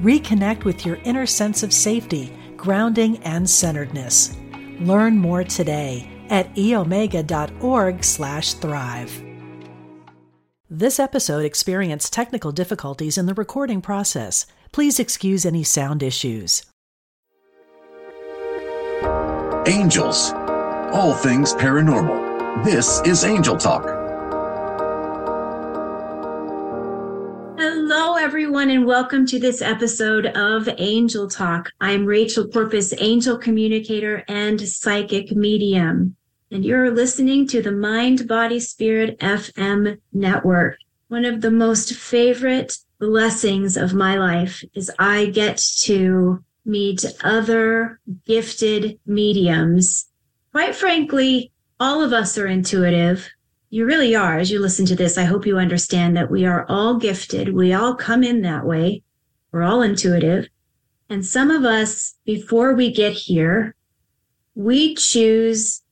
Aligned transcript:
Reconnect 0.00 0.64
with 0.64 0.84
your 0.84 0.96
inner 1.04 1.26
sense 1.26 1.62
of 1.62 1.72
safety, 1.72 2.36
grounding, 2.56 3.18
and 3.18 3.48
centeredness. 3.48 4.36
Learn 4.80 5.16
more 5.16 5.44
today 5.44 6.10
at 6.28 6.52
eomega.org/thrive. 6.54 9.22
This 10.68 10.98
episode 10.98 11.44
experienced 11.44 12.12
technical 12.12 12.50
difficulties 12.52 13.16
in 13.16 13.26
the 13.26 13.34
recording 13.34 13.80
process. 13.80 14.46
Please 14.72 14.98
excuse 14.98 15.46
any 15.46 15.62
sound 15.62 16.02
issues. 16.02 16.64
Angels. 19.66 20.32
All 20.92 21.14
things 21.14 21.54
paranormal. 21.54 22.64
This 22.64 23.00
is 23.06 23.24
Angel 23.24 23.56
Talk. 23.56 23.95
Everyone, 28.46 28.70
and 28.70 28.86
welcome 28.86 29.26
to 29.26 29.40
this 29.40 29.60
episode 29.60 30.26
of 30.26 30.68
Angel 30.78 31.28
Talk. 31.28 31.72
I'm 31.80 32.06
Rachel 32.06 32.46
Corpus, 32.46 32.94
angel 32.98 33.36
communicator 33.36 34.22
and 34.28 34.60
psychic 34.60 35.32
medium, 35.32 36.14
and 36.52 36.64
you're 36.64 36.92
listening 36.92 37.48
to 37.48 37.60
the 37.60 37.72
Mind 37.72 38.28
Body 38.28 38.60
Spirit 38.60 39.18
FM 39.18 39.98
network. 40.12 40.78
One 41.08 41.24
of 41.24 41.40
the 41.40 41.50
most 41.50 41.94
favorite 41.94 42.78
blessings 43.00 43.76
of 43.76 43.94
my 43.94 44.16
life 44.16 44.62
is 44.74 44.92
I 44.96 45.26
get 45.26 45.60
to 45.80 46.44
meet 46.64 47.04
other 47.24 47.98
gifted 48.26 49.00
mediums. 49.06 50.06
Quite 50.52 50.76
frankly, 50.76 51.50
all 51.80 52.00
of 52.00 52.12
us 52.12 52.38
are 52.38 52.46
intuitive 52.46 53.28
you 53.70 53.84
really 53.84 54.14
are. 54.14 54.38
As 54.38 54.50
you 54.50 54.60
listen 54.60 54.86
to 54.86 54.96
this, 54.96 55.18
I 55.18 55.24
hope 55.24 55.46
you 55.46 55.58
understand 55.58 56.16
that 56.16 56.30
we 56.30 56.44
are 56.44 56.66
all 56.68 56.98
gifted. 56.98 57.54
We 57.54 57.72
all 57.72 57.94
come 57.94 58.22
in 58.22 58.42
that 58.42 58.64
way. 58.64 59.02
We're 59.52 59.62
all 59.62 59.82
intuitive. 59.82 60.48
And 61.08 61.24
some 61.24 61.50
of 61.50 61.64
us, 61.64 62.14
before 62.24 62.74
we 62.74 62.92
get 62.92 63.12
here, 63.12 63.74
we 64.54 64.94
choose 64.94 65.82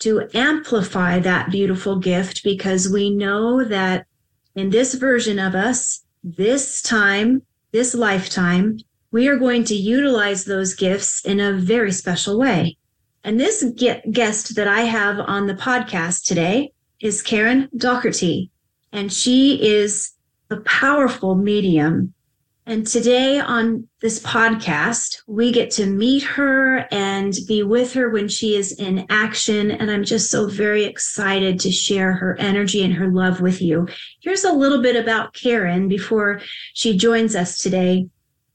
to 0.00 0.28
amplify 0.34 1.18
that 1.20 1.50
beautiful 1.50 1.96
gift 1.96 2.42
because 2.44 2.88
we 2.88 3.10
know 3.10 3.64
that 3.64 4.06
in 4.54 4.70
this 4.70 4.94
version 4.94 5.38
of 5.38 5.54
us, 5.54 6.04
this 6.22 6.82
time, 6.82 7.42
this 7.72 7.94
lifetime, 7.94 8.78
we 9.10 9.28
are 9.28 9.36
going 9.36 9.64
to 9.64 9.74
utilize 9.74 10.44
those 10.44 10.74
gifts 10.74 11.24
in 11.24 11.40
a 11.40 11.52
very 11.52 11.92
special 11.92 12.38
way. 12.38 12.76
And 13.24 13.40
this 13.40 13.64
guest 14.10 14.54
that 14.56 14.68
I 14.68 14.82
have 14.82 15.18
on 15.20 15.46
the 15.46 15.54
podcast 15.54 16.24
today 16.24 16.72
is 17.00 17.22
Karen 17.22 17.68
Docherty, 17.76 18.50
and 18.92 19.12
she 19.12 19.62
is 19.62 20.12
a 20.50 20.56
powerful 20.56 21.34
medium. 21.34 22.14
And 22.68 22.84
today 22.84 23.38
on 23.38 23.86
this 24.00 24.18
podcast, 24.20 25.22
we 25.28 25.52
get 25.52 25.70
to 25.72 25.86
meet 25.86 26.24
her 26.24 26.78
and 26.90 27.32
be 27.46 27.62
with 27.62 27.92
her 27.92 28.10
when 28.10 28.28
she 28.28 28.56
is 28.56 28.72
in 28.72 29.06
action. 29.08 29.70
And 29.70 29.88
I'm 29.88 30.02
just 30.02 30.32
so 30.32 30.48
very 30.48 30.84
excited 30.84 31.60
to 31.60 31.70
share 31.70 32.12
her 32.12 32.36
energy 32.40 32.82
and 32.82 32.92
her 32.94 33.08
love 33.08 33.40
with 33.40 33.62
you. 33.62 33.86
Here's 34.20 34.42
a 34.42 34.52
little 34.52 34.82
bit 34.82 34.96
about 34.96 35.32
Karen 35.32 35.86
before 35.86 36.40
she 36.74 36.96
joins 36.96 37.36
us 37.36 37.58
today. 37.58 38.08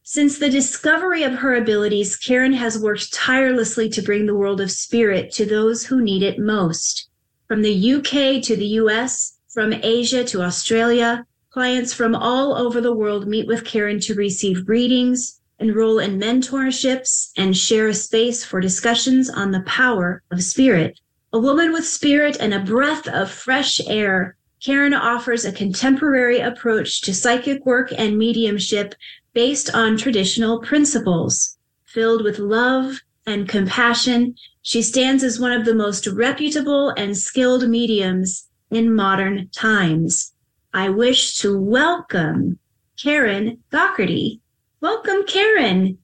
Since 0.03 0.39
the 0.39 0.49
discovery 0.49 1.23
of 1.23 1.35
her 1.35 1.55
abilities, 1.55 2.17
Karen 2.17 2.51
has 2.51 2.77
worked 2.77 3.13
tirelessly 3.13 3.87
to 3.91 4.01
bring 4.01 4.25
the 4.25 4.35
world 4.35 4.59
of 4.59 4.71
spirit 4.71 5.31
to 5.35 5.45
those 5.45 5.85
who 5.85 6.01
need 6.01 6.21
it 6.21 6.37
most. 6.37 7.10
From 7.51 7.63
the 7.63 7.93
UK 7.95 8.41
to 8.43 8.55
the 8.55 8.79
US, 8.79 9.33
from 9.49 9.73
Asia 9.73 10.23
to 10.23 10.41
Australia, 10.41 11.25
clients 11.49 11.91
from 11.91 12.15
all 12.15 12.55
over 12.55 12.79
the 12.79 12.95
world 12.95 13.27
meet 13.27 13.45
with 13.45 13.65
Karen 13.65 13.99
to 14.07 14.15
receive 14.15 14.69
readings, 14.69 15.41
enroll 15.59 15.99
in 15.99 16.17
mentorships, 16.17 17.31
and 17.35 17.57
share 17.57 17.89
a 17.89 17.93
space 17.93 18.45
for 18.45 18.61
discussions 18.61 19.29
on 19.29 19.51
the 19.51 19.63
power 19.63 20.23
of 20.31 20.41
spirit. 20.41 20.97
A 21.33 21.39
woman 21.39 21.73
with 21.73 21.85
spirit 21.85 22.37
and 22.39 22.53
a 22.53 22.61
breath 22.61 23.05
of 23.09 23.29
fresh 23.29 23.81
air, 23.85 24.37
Karen 24.63 24.93
offers 24.93 25.43
a 25.43 25.51
contemporary 25.51 26.39
approach 26.39 27.01
to 27.01 27.13
psychic 27.13 27.65
work 27.65 27.91
and 27.97 28.17
mediumship 28.17 28.95
based 29.33 29.75
on 29.75 29.97
traditional 29.97 30.61
principles, 30.61 31.57
filled 31.83 32.23
with 32.23 32.39
love 32.39 33.01
and 33.27 33.49
compassion 33.49 34.35
she 34.61 34.81
stands 34.81 35.23
as 35.23 35.39
one 35.39 35.51
of 35.51 35.65
the 35.65 35.73
most 35.73 36.07
reputable 36.07 36.89
and 36.89 37.17
skilled 37.17 37.67
mediums 37.67 38.47
in 38.69 38.93
modern 38.93 39.49
times. 39.49 40.33
I 40.73 40.89
wish 40.89 41.35
to 41.37 41.59
welcome 41.59 42.59
Karen 43.01 43.61
Docherty. 43.71 44.39
Welcome, 44.79 45.25
Karen. 45.25 45.97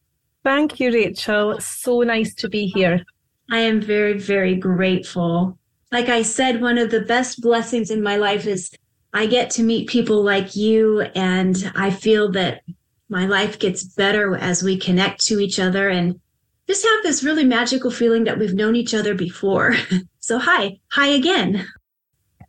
Thank 0.44 0.80
you, 0.80 0.92
Rachel. 0.92 1.52
It's 1.52 1.68
so 1.68 2.02
nice 2.02 2.34
to 2.36 2.50
be 2.50 2.68
here. 2.68 3.04
I 3.52 3.60
am 3.60 3.82
very, 3.82 4.18
very 4.18 4.56
grateful. 4.56 5.58
Like 5.92 6.10
I 6.10 6.22
said, 6.22 6.62
one 6.62 6.78
of 6.78 6.92
the 6.92 7.02
best 7.02 7.42
blessings 7.42 7.92
in 7.92 8.02
my 8.02 8.18
life 8.18 8.46
is 8.46 8.72
I 9.14 9.26
get 9.26 9.50
to 9.52 9.64
meet 9.64 9.90
people 9.90 10.22
like 10.22 10.56
you, 10.56 11.02
and 11.16 11.72
I 11.76 11.92
feel 11.92 12.32
that 12.32 12.62
my 13.10 13.26
life 13.26 13.58
gets 13.58 13.84
better 13.84 14.36
as 14.36 14.64
we 14.64 14.78
connect 14.78 15.26
to 15.28 15.40
each 15.40 15.60
other. 15.60 15.90
And 15.90 16.20
just 16.68 16.86
have 16.86 17.04
this 17.04 17.24
really 17.24 17.46
magical 17.46 17.92
feeling 17.92 18.26
that 18.26 18.38
we've 18.38 18.54
known 18.54 18.76
each 18.76 18.94
other 18.94 19.16
before. 19.16 19.76
so, 20.20 20.38
hi, 20.38 20.80
hi 20.92 21.08
again. 21.08 21.66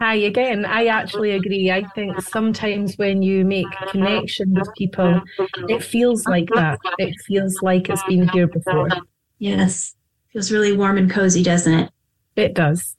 Hi 0.00 0.14
again. 0.14 0.64
I 0.64 0.86
actually 0.86 1.32
agree. 1.32 1.72
I 1.72 1.84
think 1.94 2.20
sometimes 2.22 2.96
when 2.98 3.20
you 3.22 3.44
make 3.44 3.66
connection 3.90 4.54
with 4.54 4.68
people, 4.76 5.20
it 5.68 5.82
feels 5.82 6.24
like 6.26 6.48
that. 6.54 6.78
It 6.98 7.14
feels 7.26 7.60
like 7.62 7.88
it's 7.88 8.04
been 8.04 8.28
here 8.28 8.46
before. 8.46 8.90
Yes. 9.38 9.96
Feels 10.32 10.52
really 10.52 10.76
warm 10.76 10.98
and 10.98 11.10
cozy, 11.10 11.42
doesn't 11.42 11.74
it? 11.74 11.90
It 12.36 12.54
does. 12.54 12.96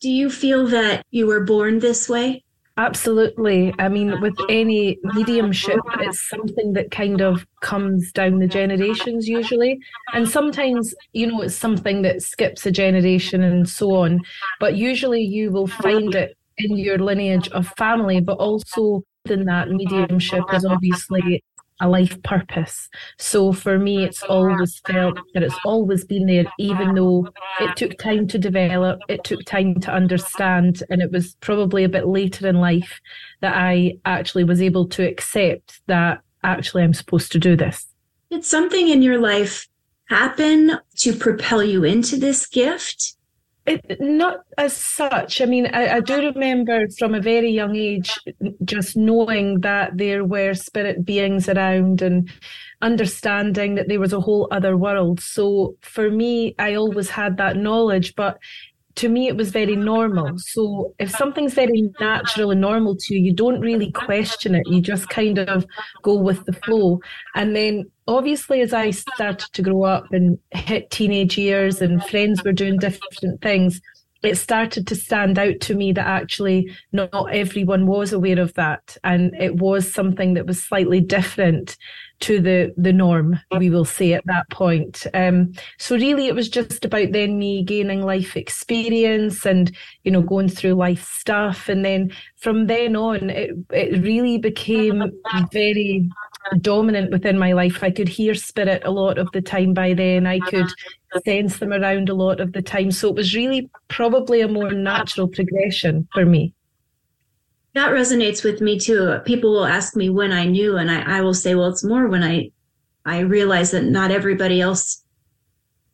Do 0.00 0.10
you 0.10 0.28
feel 0.28 0.66
that 0.68 1.06
you 1.10 1.28
were 1.28 1.44
born 1.44 1.78
this 1.78 2.08
way? 2.08 2.42
Absolutely. 2.80 3.74
I 3.78 3.90
mean, 3.90 4.22
with 4.22 4.34
any 4.48 4.98
mediumship, 5.02 5.80
it's 5.98 6.26
something 6.30 6.72
that 6.72 6.90
kind 6.90 7.20
of 7.20 7.46
comes 7.60 8.10
down 8.10 8.38
the 8.38 8.48
generations 8.48 9.28
usually. 9.28 9.78
And 10.14 10.26
sometimes, 10.26 10.94
you 11.12 11.26
know, 11.26 11.42
it's 11.42 11.54
something 11.54 12.00
that 12.02 12.22
skips 12.22 12.64
a 12.64 12.70
generation 12.70 13.42
and 13.42 13.68
so 13.68 13.96
on. 13.96 14.20
But 14.60 14.76
usually 14.76 15.20
you 15.20 15.50
will 15.52 15.66
find 15.66 16.14
it 16.14 16.38
in 16.56 16.78
your 16.78 16.96
lineage 16.96 17.48
of 17.48 17.68
family, 17.76 18.18
but 18.18 18.38
also 18.38 19.02
in 19.26 19.44
that 19.44 19.68
mediumship 19.68 20.44
is 20.54 20.64
obviously 20.64 21.44
a 21.80 21.88
life 21.88 22.22
purpose. 22.22 22.88
So 23.18 23.52
for 23.52 23.78
me, 23.78 24.04
it's 24.04 24.22
always 24.22 24.80
felt 24.86 25.18
that 25.34 25.42
it's 25.42 25.58
always 25.64 26.04
been 26.04 26.26
there, 26.26 26.44
even 26.58 26.94
though 26.94 27.28
it 27.60 27.76
took 27.76 27.98
time 27.98 28.26
to 28.28 28.38
develop, 28.38 29.00
it 29.08 29.24
took 29.24 29.44
time 29.44 29.80
to 29.80 29.92
understand, 29.92 30.82
and 30.90 31.02
it 31.02 31.10
was 31.10 31.34
probably 31.40 31.84
a 31.84 31.88
bit 31.88 32.06
later 32.06 32.46
in 32.48 32.56
life 32.56 33.00
that 33.40 33.56
I 33.56 33.98
actually 34.04 34.44
was 34.44 34.60
able 34.60 34.88
to 34.88 35.06
accept 35.06 35.80
that 35.86 36.20
actually 36.42 36.82
I'm 36.82 36.94
supposed 36.94 37.32
to 37.32 37.38
do 37.38 37.56
this. 37.56 37.86
Did 38.30 38.44
something 38.44 38.88
in 38.88 39.02
your 39.02 39.18
life 39.18 39.66
happen 40.08 40.78
to 40.96 41.12
propel 41.14 41.62
you 41.62 41.84
into 41.84 42.16
this 42.16 42.46
gift? 42.46 43.16
It, 43.70 44.00
not 44.00 44.40
as 44.58 44.76
such. 44.76 45.40
I 45.40 45.44
mean, 45.44 45.66
I, 45.72 45.96
I, 45.96 46.00
do 46.00 46.14
uh-huh. 46.14 46.32
remember 46.34 46.88
from 46.98 47.14
a 47.14 47.20
very 47.20 47.50
young 47.50 47.76
age 47.76 48.18
just 48.64 48.96
knowing 48.96 49.60
that 49.60 49.96
there 49.96 50.24
were 50.24 50.54
spirit 50.54 51.04
beings 51.04 51.48
around 51.48 52.02
and 52.02 52.28
understanding 52.82 53.76
that 53.76 53.86
there 53.86 54.00
was 54.00 54.12
a 54.12 54.18
whole 54.20 54.48
other 54.50 54.76
world. 54.76 55.20
So 55.20 55.76
for 55.82 56.10
me, 56.10 56.56
I 56.58 56.74
always 56.74 57.10
had 57.10 57.36
that 57.36 57.56
knowledge, 57.56 58.16
but 58.16 58.38
to 59.00 59.08
me 59.08 59.28
it 59.28 59.36
was 59.36 59.50
very 59.50 59.76
normal. 59.76 60.38
So 60.38 60.94
if 60.98 61.10
something's 61.10 61.54
very 61.54 61.90
natural 62.00 62.50
and 62.50 62.60
normal 62.60 62.96
to 62.96 63.14
you 63.14 63.20
you 63.20 63.34
don't 63.34 63.60
really 63.60 63.90
question 63.90 64.54
it. 64.54 64.66
You 64.66 64.80
just 64.80 65.08
kind 65.08 65.38
of 65.38 65.66
go 66.02 66.14
with 66.14 66.44
the 66.44 66.52
flow. 66.52 67.00
And 67.34 67.56
then 67.56 67.90
obviously 68.08 68.60
as 68.60 68.72
i 68.72 68.90
started 68.90 69.48
to 69.52 69.62
grow 69.62 69.84
up 69.84 70.04
and 70.10 70.36
hit 70.50 70.90
teenage 70.90 71.38
years 71.38 71.80
and 71.80 72.04
friends 72.06 72.42
were 72.42 72.52
doing 72.52 72.76
different 72.76 73.40
things 73.40 73.80
it 74.22 74.36
started 74.36 74.86
to 74.86 74.94
stand 74.94 75.38
out 75.38 75.60
to 75.60 75.74
me 75.74 75.92
that 75.92 76.06
actually 76.06 76.70
not, 76.92 77.10
everyone 77.32 77.86
was 77.86 78.12
aware 78.12 78.38
of 78.38 78.52
that. 78.54 78.96
And 79.02 79.34
it 79.40 79.56
was 79.56 79.90
something 79.90 80.34
that 80.34 80.46
was 80.46 80.62
slightly 80.62 81.00
different 81.00 81.78
to 82.20 82.40
the 82.40 82.72
the 82.76 82.92
norm. 82.92 83.40
We 83.56 83.70
will 83.70 83.84
say 83.84 84.12
at 84.12 84.24
that 84.26 84.48
point. 84.50 85.06
Um, 85.14 85.52
so 85.78 85.96
really 85.96 86.26
it 86.26 86.34
was 86.34 86.48
just 86.48 86.84
about 86.84 87.12
then 87.12 87.38
me 87.38 87.62
gaining 87.62 88.02
life 88.02 88.36
experience 88.36 89.46
and 89.46 89.74
you 90.04 90.10
know 90.10 90.22
going 90.22 90.48
through 90.48 90.74
life 90.74 91.10
stuff. 91.12 91.68
And 91.68 91.84
then 91.84 92.12
from 92.36 92.66
then 92.66 92.96
on 92.96 93.30
it 93.30 93.50
it 93.70 94.02
really 94.02 94.38
became 94.38 95.02
very 95.52 96.08
dominant 96.60 97.10
within 97.10 97.38
my 97.38 97.52
life. 97.52 97.82
I 97.82 97.90
could 97.90 98.08
hear 98.08 98.34
spirit 98.34 98.82
a 98.84 98.90
lot 98.90 99.18
of 99.18 99.28
the 99.32 99.42
time 99.42 99.74
by 99.74 99.94
then. 99.94 100.26
I 100.26 100.40
could 100.40 100.68
sense 101.24 101.58
them 101.58 101.72
around 101.72 102.08
a 102.08 102.14
lot 102.14 102.40
of 102.40 102.52
the 102.52 102.62
time. 102.62 102.90
So 102.90 103.08
it 103.08 103.16
was 103.16 103.34
really 103.34 103.68
probably 103.88 104.40
a 104.40 104.48
more 104.48 104.70
natural 104.70 105.28
progression 105.28 106.08
for 106.12 106.24
me. 106.24 106.54
That 107.74 107.90
resonates 107.90 108.42
with 108.42 108.60
me 108.60 108.78
too. 108.78 109.18
People 109.24 109.52
will 109.52 109.66
ask 109.66 109.96
me 109.96 110.10
when 110.10 110.32
I 110.32 110.46
knew, 110.46 110.76
and 110.76 110.90
I, 110.90 111.18
I 111.18 111.20
will 111.20 111.34
say, 111.34 111.54
well, 111.54 111.68
it's 111.68 111.84
more 111.84 112.08
when 112.08 112.22
I 112.22 112.50
I 113.04 113.20
realized 113.20 113.72
that 113.72 113.84
not 113.84 114.10
everybody 114.10 114.60
else 114.60 115.04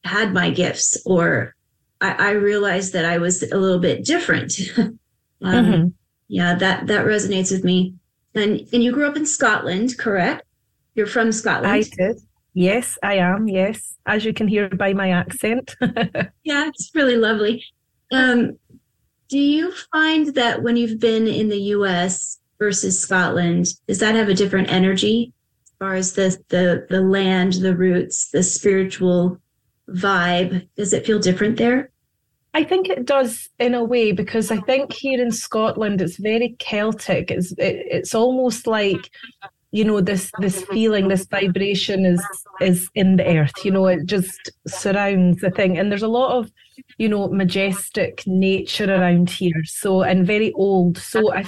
had 0.05 0.33
my 0.33 0.51
gifts, 0.51 0.97
or 1.05 1.55
I, 2.01 2.13
I 2.13 2.31
realized 2.31 2.93
that 2.95 3.05
I 3.05 3.19
was 3.19 3.43
a 3.43 3.57
little 3.57 3.79
bit 3.79 4.05
different. 4.05 4.53
um, 4.79 4.99
mm-hmm. 5.43 5.89
Yeah, 6.29 6.55
that 6.57 6.87
that 6.87 7.07
resonates 7.07 7.53
with 7.53 7.65
me. 7.65 7.95
And 8.35 8.67
and 8.73 8.83
you 8.83 8.93
grew 8.93 9.09
up 9.09 9.17
in 9.17 9.27
Scotland, 9.27 9.97
correct? 9.99 10.45
You're 10.95 11.07
from 11.07 11.31
Scotland. 11.31 11.73
I 11.73 11.83
did. 11.83 12.21
Yes, 12.55 12.97
I 13.03 13.17
am. 13.17 13.49
Yes, 13.49 13.97
as 14.07 14.25
you 14.25 14.33
can 14.33 14.49
hear 14.49 14.71
by 14.71 14.95
my 14.95 15.11
accent. 15.11 15.75
yeah, 16.43 16.69
it's 16.69 16.91
really 16.95 17.17
lovely. 17.17 17.63
Um, 18.13 18.59
do 19.29 19.39
you 19.39 19.73
find 19.93 20.35
that 20.35 20.63
when 20.63 20.77
you've 20.77 21.01
been 21.01 21.27
in 21.27 21.49
the 21.49 21.61
U.S. 21.77 22.39
versus 22.59 23.01
Scotland, 23.01 23.67
does 23.87 23.99
that 23.99 24.15
have 24.15 24.29
a 24.29 24.35
different 24.35 24.71
energy 24.71 25.33
as 25.65 25.73
far 25.79 25.95
as 25.95 26.13
the 26.15 26.39
the 26.49 26.87
the 26.89 27.01
land, 27.01 27.55
the 27.55 27.77
roots, 27.77 28.31
the 28.31 28.43
spiritual 28.43 29.41
vibe? 29.91 30.69
Does 30.77 30.93
it 30.93 31.07
feel 31.07 31.19
different 31.19 31.57
there? 31.57 31.91
I 32.55 32.65
think 32.65 32.89
it 32.89 33.05
does 33.05 33.51
in 33.59 33.75
a 33.75 33.85
way 33.85 34.13
because 34.13 34.51
I 34.51 34.59
think 34.61 34.93
here 34.93 35.21
in 35.21 35.31
Scotland 35.31 36.01
it's 36.01 36.17
very 36.17 36.57
Celtic. 36.59 37.31
It's 37.31 37.53
it, 37.53 37.87
it's 37.91 38.15
almost 38.15 38.67
like 38.67 39.11
you 39.73 39.85
know 39.85 40.01
this 40.01 40.31
this 40.39 40.63
feeling 40.63 41.09
this 41.09 41.27
vibration 41.27 42.07
is 42.07 42.25
is 42.61 42.89
in 42.95 43.17
the 43.17 43.27
earth 43.27 43.65
you 43.65 43.71
know 43.71 43.87
it 43.87 44.07
just 44.07 44.51
surrounds 44.67 45.41
the 45.41 45.51
thing 45.51 45.77
and 45.77 45.91
there's 45.91 46.03
a 46.03 46.09
lot 46.09 46.39
of 46.39 46.51
you 46.99 47.09
know 47.09 47.29
majestic 47.29 48.25
nature 48.27 48.93
around 48.93 49.31
here. 49.31 49.65
So 49.65 50.03
and 50.03 50.27
very 50.27 50.53
old. 50.53 50.99
So 50.99 51.33
i 51.33 51.45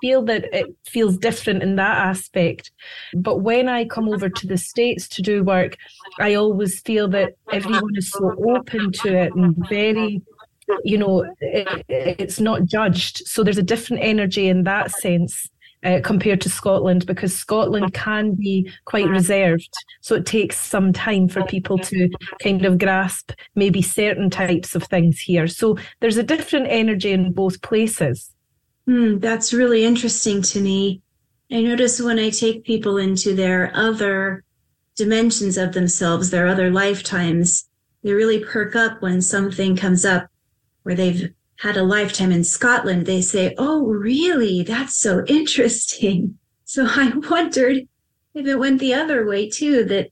feel 0.00 0.22
that 0.22 0.44
it 0.54 0.66
feels 0.86 1.18
different 1.18 1.60
in 1.60 1.74
that 1.74 1.98
aspect. 2.06 2.70
But 3.14 3.38
when 3.38 3.68
i 3.68 3.84
come 3.84 4.08
over 4.08 4.28
to 4.28 4.46
the 4.46 4.58
states 4.58 5.08
to 5.08 5.22
do 5.22 5.42
work 5.42 5.76
i 6.20 6.34
always 6.34 6.80
feel 6.80 7.08
that 7.08 7.34
everyone 7.52 7.96
is 7.96 8.10
so 8.10 8.34
open 8.48 8.92
to 8.92 9.16
it 9.16 9.34
and 9.34 9.56
very 9.68 10.22
you 10.84 10.98
know 10.98 11.24
it, 11.40 11.84
it's 11.88 12.40
not 12.40 12.64
judged. 12.64 13.22
So 13.26 13.42
there's 13.42 13.58
a 13.58 13.62
different 13.62 14.02
energy 14.02 14.48
in 14.48 14.64
that 14.64 14.90
sense 14.90 15.48
uh, 15.84 16.00
compared 16.02 16.40
to 16.42 16.50
Scotland 16.50 17.06
because 17.06 17.34
Scotland 17.34 17.92
can 17.94 18.34
be 18.34 18.70
quite 18.84 19.08
reserved. 19.08 19.72
So 20.00 20.14
it 20.14 20.26
takes 20.26 20.58
some 20.58 20.92
time 20.92 21.28
for 21.28 21.44
people 21.44 21.78
to 21.78 22.08
kind 22.42 22.64
of 22.64 22.78
grasp 22.78 23.32
maybe 23.54 23.82
certain 23.82 24.30
types 24.30 24.74
of 24.74 24.84
things 24.84 25.20
here. 25.20 25.46
So 25.46 25.78
there's 26.00 26.16
a 26.16 26.22
different 26.22 26.66
energy 26.68 27.12
in 27.12 27.32
both 27.32 27.62
places. 27.62 28.34
Hmm, 28.86 29.18
that's 29.18 29.52
really 29.52 29.84
interesting 29.84 30.42
to 30.42 30.60
me. 30.60 31.02
I 31.50 31.62
notice 31.62 32.00
when 32.00 32.18
I 32.18 32.30
take 32.30 32.64
people 32.64 32.98
into 32.98 33.34
their 33.34 33.70
other 33.74 34.44
dimensions 34.96 35.56
of 35.56 35.72
themselves, 35.72 36.30
their 36.30 36.46
other 36.46 36.70
lifetimes, 36.70 37.68
they 38.02 38.12
really 38.12 38.44
perk 38.44 38.76
up 38.76 39.00
when 39.00 39.22
something 39.22 39.76
comes 39.76 40.04
up 40.04 40.28
where 40.82 40.94
they've 40.94 41.32
had 41.58 41.76
a 41.76 41.82
lifetime 41.82 42.32
in 42.32 42.44
Scotland, 42.44 43.06
they 43.06 43.20
say, 43.20 43.54
Oh, 43.58 43.84
really? 43.86 44.62
That's 44.62 44.96
so 44.96 45.24
interesting. 45.26 46.38
So 46.70 46.84
I 46.86 47.10
wondered 47.30 47.88
if 48.34 48.46
it 48.46 48.56
went 48.56 48.78
the 48.78 48.92
other 48.92 49.26
way 49.26 49.48
too, 49.48 49.84
that 49.84 50.10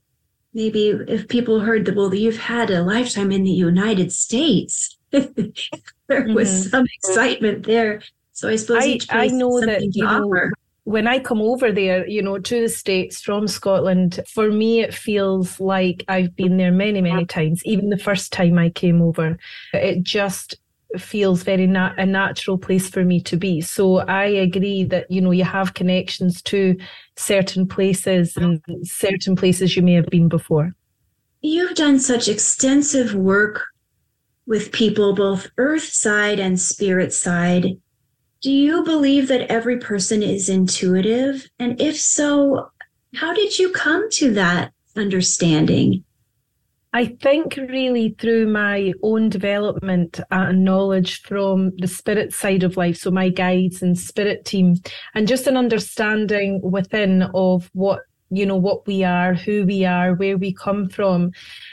maybe 0.51 0.87
if 1.07 1.27
people 1.27 1.59
heard 1.59 1.85
that, 1.85 1.95
well, 1.95 2.11
you've 2.15 2.39
had 2.39 2.71
a 2.71 2.81
lifetime 2.81 3.31
in 3.31 3.43
the 3.43 3.51
United 3.51 4.11
States, 4.11 4.97
there 5.11 5.21
mm-hmm. 6.09 6.33
was 6.33 6.71
some 6.71 6.87
excitement 6.95 7.67
there. 7.67 8.01
So 8.33 8.49
I 8.49 8.55
suppose 8.55 8.83
I, 8.83 8.99
I 9.11 9.27
know 9.27 9.61
that 9.61 9.83
you 9.93 10.03
know, 10.03 10.49
when 10.83 11.05
I 11.05 11.19
come 11.19 11.41
over 11.41 11.71
there, 11.71 12.07
you 12.07 12.23
know, 12.23 12.39
to 12.39 12.61
the 12.61 12.69
States 12.69 13.21
from 13.21 13.47
Scotland, 13.47 14.19
for 14.27 14.49
me, 14.49 14.81
it 14.81 14.95
feels 14.95 15.59
like 15.59 16.05
I've 16.07 16.35
been 16.35 16.57
there 16.57 16.71
many, 16.71 17.01
many 17.01 17.25
times. 17.25 17.61
Even 17.65 17.89
the 17.89 17.99
first 17.99 18.33
time 18.33 18.57
I 18.57 18.69
came 18.69 19.01
over, 19.01 19.37
it 19.73 20.01
just 20.01 20.55
feels 20.97 21.43
very 21.43 21.67
na- 21.67 21.93
a 21.97 22.05
natural 22.05 22.57
place 22.57 22.89
for 22.89 23.03
me 23.03 23.21
to 23.21 23.37
be. 23.37 23.61
So 23.61 23.97
I 23.97 24.25
agree 24.25 24.83
that 24.85 25.09
you 25.11 25.21
know 25.21 25.31
you 25.31 25.43
have 25.43 25.73
connections 25.73 26.41
to 26.43 26.77
certain 27.15 27.67
places 27.67 28.37
and 28.37 28.61
certain 28.83 29.35
places 29.35 29.75
you 29.75 29.81
may 29.81 29.93
have 29.93 30.07
been 30.07 30.29
before. 30.29 30.73
You've 31.41 31.75
done 31.75 31.99
such 31.99 32.27
extensive 32.27 33.13
work 33.13 33.65
with 34.47 34.71
people, 34.71 35.13
both 35.13 35.49
earth 35.57 35.83
side 35.83 36.39
and 36.39 36.59
spirit 36.59 37.13
side. 37.13 37.77
Do 38.41 38.51
you 38.51 38.83
believe 38.83 39.27
that 39.27 39.51
every 39.51 39.77
person 39.77 40.23
is 40.23 40.47
intuitive? 40.47 41.49
And 41.59 41.79
if 41.81 41.99
so, 41.99 42.69
how 43.15 43.33
did 43.33 43.59
you 43.59 43.71
come 43.71 44.09
to 44.11 44.33
that 44.33 44.71
understanding? 44.95 46.03
I 46.93 47.07
think 47.21 47.57
really 47.57 48.15
through 48.17 48.47
my 48.47 48.93
own 49.03 49.29
development 49.29 50.19
and 50.31 50.63
knowledge 50.63 51.21
from 51.21 51.71
the 51.77 51.87
spirit 51.87 52.33
side 52.33 52.63
of 52.63 52.77
life, 52.77 52.97
so 52.97 53.11
my 53.11 53.29
guides 53.29 53.81
and 53.81 53.97
spirit 53.97 54.45
team, 54.45 54.75
and 55.13 55.27
just 55.27 55.47
an 55.47 55.57
understanding 55.57 56.61
within 56.63 57.23
of 57.33 57.69
what 57.73 58.01
you 58.29 58.45
know 58.45 58.57
what 58.57 58.85
we 58.85 59.03
are 59.05 59.33
who 59.33 59.65
we 59.65 59.85
are 59.85 60.13
where 60.15 60.37
we 60.37 60.53
come 60.53 60.89
from 60.89 61.31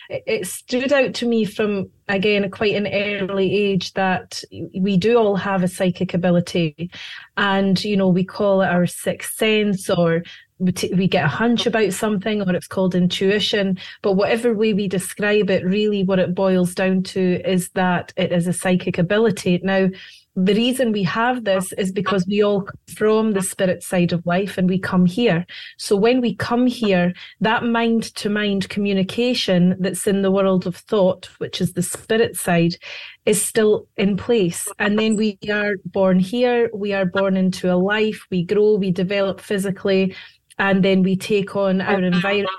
it 0.09 0.47
stood 0.47 0.93
out 0.93 1.13
to 1.15 1.27
me 1.27 1.45
from 1.45 1.91
again 2.09 2.49
quite 2.51 2.75
an 2.75 2.87
early 2.87 3.53
age 3.53 3.93
that 3.95 4.43
we 4.79 4.97
do 4.97 5.19
all 5.19 5.37
have 5.37 5.63
a 5.63 5.69
psychic 5.69 6.15
ability. 6.15 6.91
And 7.37 7.83
you 7.83 7.97
know 7.97 8.09
we 8.09 8.25
call 8.25 8.63
it 8.63 8.69
our 8.69 8.87
sixth 8.87 9.35
sense 9.35 9.91
or 9.91 10.23
we, 10.65 10.73
t- 10.73 10.95
we 10.95 11.07
get 11.07 11.25
a 11.25 11.29
hunch 11.29 11.67
about 11.67 11.93
something 11.93 12.43
or 12.43 12.55
it's 12.55 12.67
called 12.67 12.95
intuition 12.95 13.79
but 14.03 14.13
whatever 14.13 14.55
way 14.55 14.73
we 14.73 14.89
describe 14.89 15.51
it 15.51 15.65
really 15.65 16.03
what 16.03 16.19
it 16.19 16.35
boils 16.35 16.75
down 16.75 17.03
to 17.03 17.41
is 17.49 17.69
that 17.71 18.13
it 18.17 18.33
is 18.33 18.47
a 18.47 18.53
psychic 18.53 18.99
ability 18.99 19.61
now 19.63 19.89
the 20.37 20.55
reason 20.55 20.91
we 20.91 21.05
have 21.05 21.45
this 21.45 21.73
is 21.75 21.93
because 21.93 22.27
we 22.27 22.43
all 22.43 22.63
come 22.63 22.75
from 22.89 23.33
the 23.33 23.43
spirit 23.43 23.85
side 23.85 24.13
of 24.13 24.27
life 24.27 24.59
and 24.59 24.69
we 24.69 24.81
come 24.81 25.07
here. 25.07 25.47
So 25.79 25.95
when 25.95 26.21
we 26.21 26.35
come 26.35 26.67
here, 26.67 27.15
that 27.41 27.63
mind 27.63 28.15
to 28.17 28.29
mind 28.29 28.69
communication 28.69 29.77
that's 29.79 30.09
in 30.09 30.23
the 30.23 30.33
world 30.33 30.67
of 30.67 30.77
thought, 30.77 31.27
which 31.39 31.61
is 31.61 31.75
the 31.75 31.83
spirit 31.83 32.37
side, 32.37 32.75
is 33.27 33.43
still 33.43 33.87
in 33.97 34.17
place. 34.17 34.67
And 34.81 34.99
then 34.99 35.15
we 35.15 35.39
are 35.53 35.77
born 35.85 36.19
here, 36.19 36.69
we 36.75 36.93
are 36.93 37.07
born 37.07 37.37
into 37.37 37.73
a 37.73 37.77
life, 37.79 38.27
we 38.31 38.45
grow, 38.45 38.75
we 38.75 38.91
develop 38.91 39.41
physically, 39.41 40.17
and 40.59 40.85
then 40.85 41.03
we 41.03 41.17
take 41.17 41.57
on 41.57 41.81
our 41.81 42.03
environment 42.03 42.51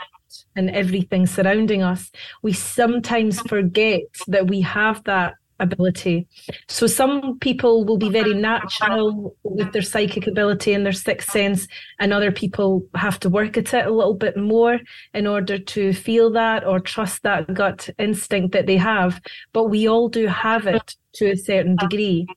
and 0.56 0.70
everything 0.70 1.26
surrounding 1.26 1.82
us, 1.82 2.12
we 2.42 2.54
sometimes 2.54 3.40
forget 3.42 4.04
that 4.28 4.48
we 4.48 4.62
have 4.62 5.04
that 5.06 5.36
ability. 5.60 6.28
So 6.68 6.88
some 6.88 7.40
people 7.40 7.86
will 7.86 7.98
be 7.98 8.10
very 8.10 8.34
natural 8.34 9.36
with 9.44 9.72
their 9.72 9.82
psychic 9.82 10.28
ability 10.28 10.74
and 10.74 10.86
their 10.86 10.94
sixth 10.94 11.32
sense, 11.32 11.68
and 12.00 12.14
other 12.14 12.32
people 12.32 12.86
have 12.96 13.20
to 13.22 13.30
work 13.30 13.58
at 13.58 13.74
it 13.74 13.86
a 13.86 13.92
little 13.92 14.16
bit 14.16 14.38
more 14.38 14.80
in 15.14 15.28
order 15.28 15.58
to 15.58 15.94
feel 15.94 16.32
that 16.32 16.66
or 16.66 16.80
trust 16.80 17.24
that 17.24 17.54
gut 17.54 17.90
instinct 17.98 18.52
that 18.54 18.68
they 18.68 18.78
have. 18.78 19.22
But 19.54 19.66
we 19.66 19.88
all 19.88 20.10
do 20.10 20.28
have 20.28 20.68
it 20.68 20.96
to 21.14 21.32
a 21.32 21.38
certain 21.38 21.76
degree. 21.78 22.28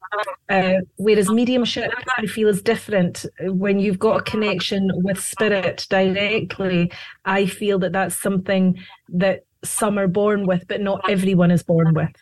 Uh, 0.48 0.74
whereas 0.96 1.28
mediumship, 1.30 1.92
I 2.16 2.26
feel, 2.26 2.48
is 2.48 2.62
different. 2.62 3.26
When 3.40 3.78
you've 3.80 3.98
got 3.98 4.20
a 4.20 4.22
connection 4.22 4.90
with 5.02 5.20
spirit 5.20 5.86
directly, 5.90 6.92
I 7.24 7.46
feel 7.46 7.78
that 7.80 7.92
that's 7.92 8.16
something 8.16 8.78
that 9.08 9.44
some 9.64 9.98
are 9.98 10.06
born 10.06 10.46
with, 10.46 10.68
but 10.68 10.80
not 10.80 11.10
everyone 11.10 11.50
is 11.50 11.62
born 11.62 11.92
with. 11.94 12.12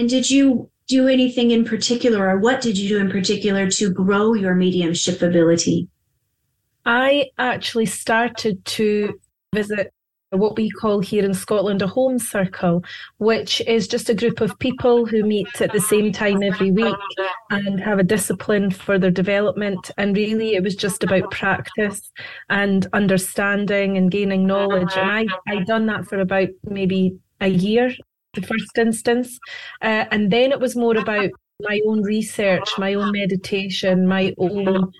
And 0.00 0.08
did 0.08 0.30
you 0.30 0.70
do 0.88 1.08
anything 1.08 1.50
in 1.50 1.62
particular, 1.62 2.26
or 2.26 2.38
what 2.38 2.62
did 2.62 2.78
you 2.78 2.88
do 2.88 2.98
in 2.98 3.10
particular 3.10 3.68
to 3.72 3.92
grow 3.92 4.32
your 4.32 4.54
mediumship 4.54 5.20
ability? 5.20 5.88
I 6.86 7.26
actually 7.36 7.84
started 7.84 8.64
to 8.64 9.20
visit 9.54 9.92
what 10.30 10.56
we 10.56 10.70
call 10.70 11.00
here 11.00 11.22
in 11.22 11.34
Scotland 11.34 11.82
a 11.82 11.86
home 11.86 12.18
circle, 12.18 12.82
which 13.18 13.60
is 13.66 13.86
just 13.86 14.08
a 14.08 14.14
group 14.14 14.40
of 14.40 14.58
people 14.58 15.04
who 15.04 15.22
meet 15.22 15.60
at 15.60 15.70
the 15.74 15.80
same 15.80 16.12
time 16.12 16.42
every 16.42 16.70
week 16.70 16.96
and 17.50 17.78
have 17.78 17.98
a 17.98 18.02
discipline 18.02 18.70
for 18.70 18.98
their 18.98 19.10
development. 19.10 19.90
And 19.98 20.16
really, 20.16 20.54
it 20.54 20.62
was 20.62 20.76
just 20.76 21.04
about 21.04 21.30
practice 21.30 22.10
and 22.48 22.86
understanding 22.94 23.98
and 23.98 24.10
gaining 24.10 24.46
knowledge. 24.46 24.96
And 24.96 25.10
I 25.10 25.26
I 25.46 25.62
done 25.64 25.84
that 25.86 26.06
for 26.06 26.20
about 26.20 26.48
maybe 26.64 27.18
a 27.42 27.48
year, 27.48 27.92
the 28.34 28.42
first 28.42 28.78
instance, 28.78 29.38
uh, 29.82 30.04
and 30.10 30.30
then 30.30 30.52
it 30.52 30.60
was 30.60 30.76
more 30.76 30.96
about 30.96 31.30
my 31.60 31.80
own 31.86 32.02
research, 32.02 32.68
my 32.78 32.94
own 32.94 33.12
meditation, 33.12 34.06
my 34.06 34.34
own 34.38 34.92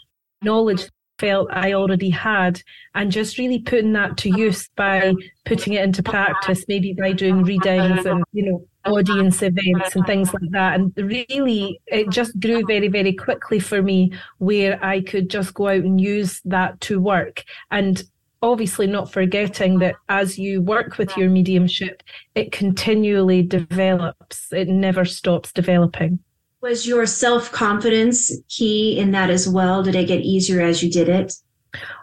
knowledge 0.42 0.88
felt 1.18 1.48
I 1.52 1.74
already 1.74 2.10
had, 2.10 2.62
and 2.94 3.12
just 3.12 3.38
really 3.38 3.60
putting 3.60 3.92
that 3.92 4.16
to 4.18 4.30
use 4.30 4.68
by 4.74 5.12
putting 5.44 5.74
it 5.74 5.84
into 5.84 6.02
practice, 6.02 6.64
maybe 6.66 6.94
by 6.94 7.12
doing 7.12 7.42
readings 7.42 8.06
and, 8.06 8.24
you 8.32 8.50
know, 8.50 8.66
audience 8.86 9.42
events 9.42 9.94
and 9.94 10.06
things 10.06 10.32
like 10.32 10.50
that. 10.52 10.80
And 10.80 10.92
really, 10.96 11.78
it 11.86 12.08
just 12.08 12.40
grew 12.40 12.64
very, 12.66 12.88
very 12.88 13.12
quickly 13.12 13.58
for 13.58 13.82
me 13.82 14.12
where 14.38 14.82
I 14.82 15.02
could 15.02 15.28
just 15.28 15.52
go 15.52 15.68
out 15.68 15.84
and 15.84 16.00
use 16.00 16.40
that 16.46 16.80
to 16.82 16.98
work. 16.98 17.44
And 17.70 18.02
obviously 18.42 18.86
not 18.86 19.12
forgetting 19.12 19.78
that 19.80 19.96
as 20.08 20.38
you 20.38 20.62
work 20.62 20.98
with 20.98 21.16
your 21.16 21.28
mediumship, 21.28 22.02
it 22.34 22.52
continually 22.52 23.42
develops, 23.42 24.52
it 24.52 24.68
never 24.68 25.04
stops 25.04 25.52
developing. 25.52 26.18
Was 26.62 26.86
your 26.86 27.06
self 27.06 27.50
confidence 27.52 28.30
key 28.48 28.98
in 28.98 29.12
that 29.12 29.30
as 29.30 29.48
well? 29.48 29.82
Did 29.82 29.94
it 29.94 30.08
get 30.08 30.20
easier 30.20 30.60
as 30.60 30.82
you 30.82 30.90
did 30.90 31.08
it? 31.08 31.32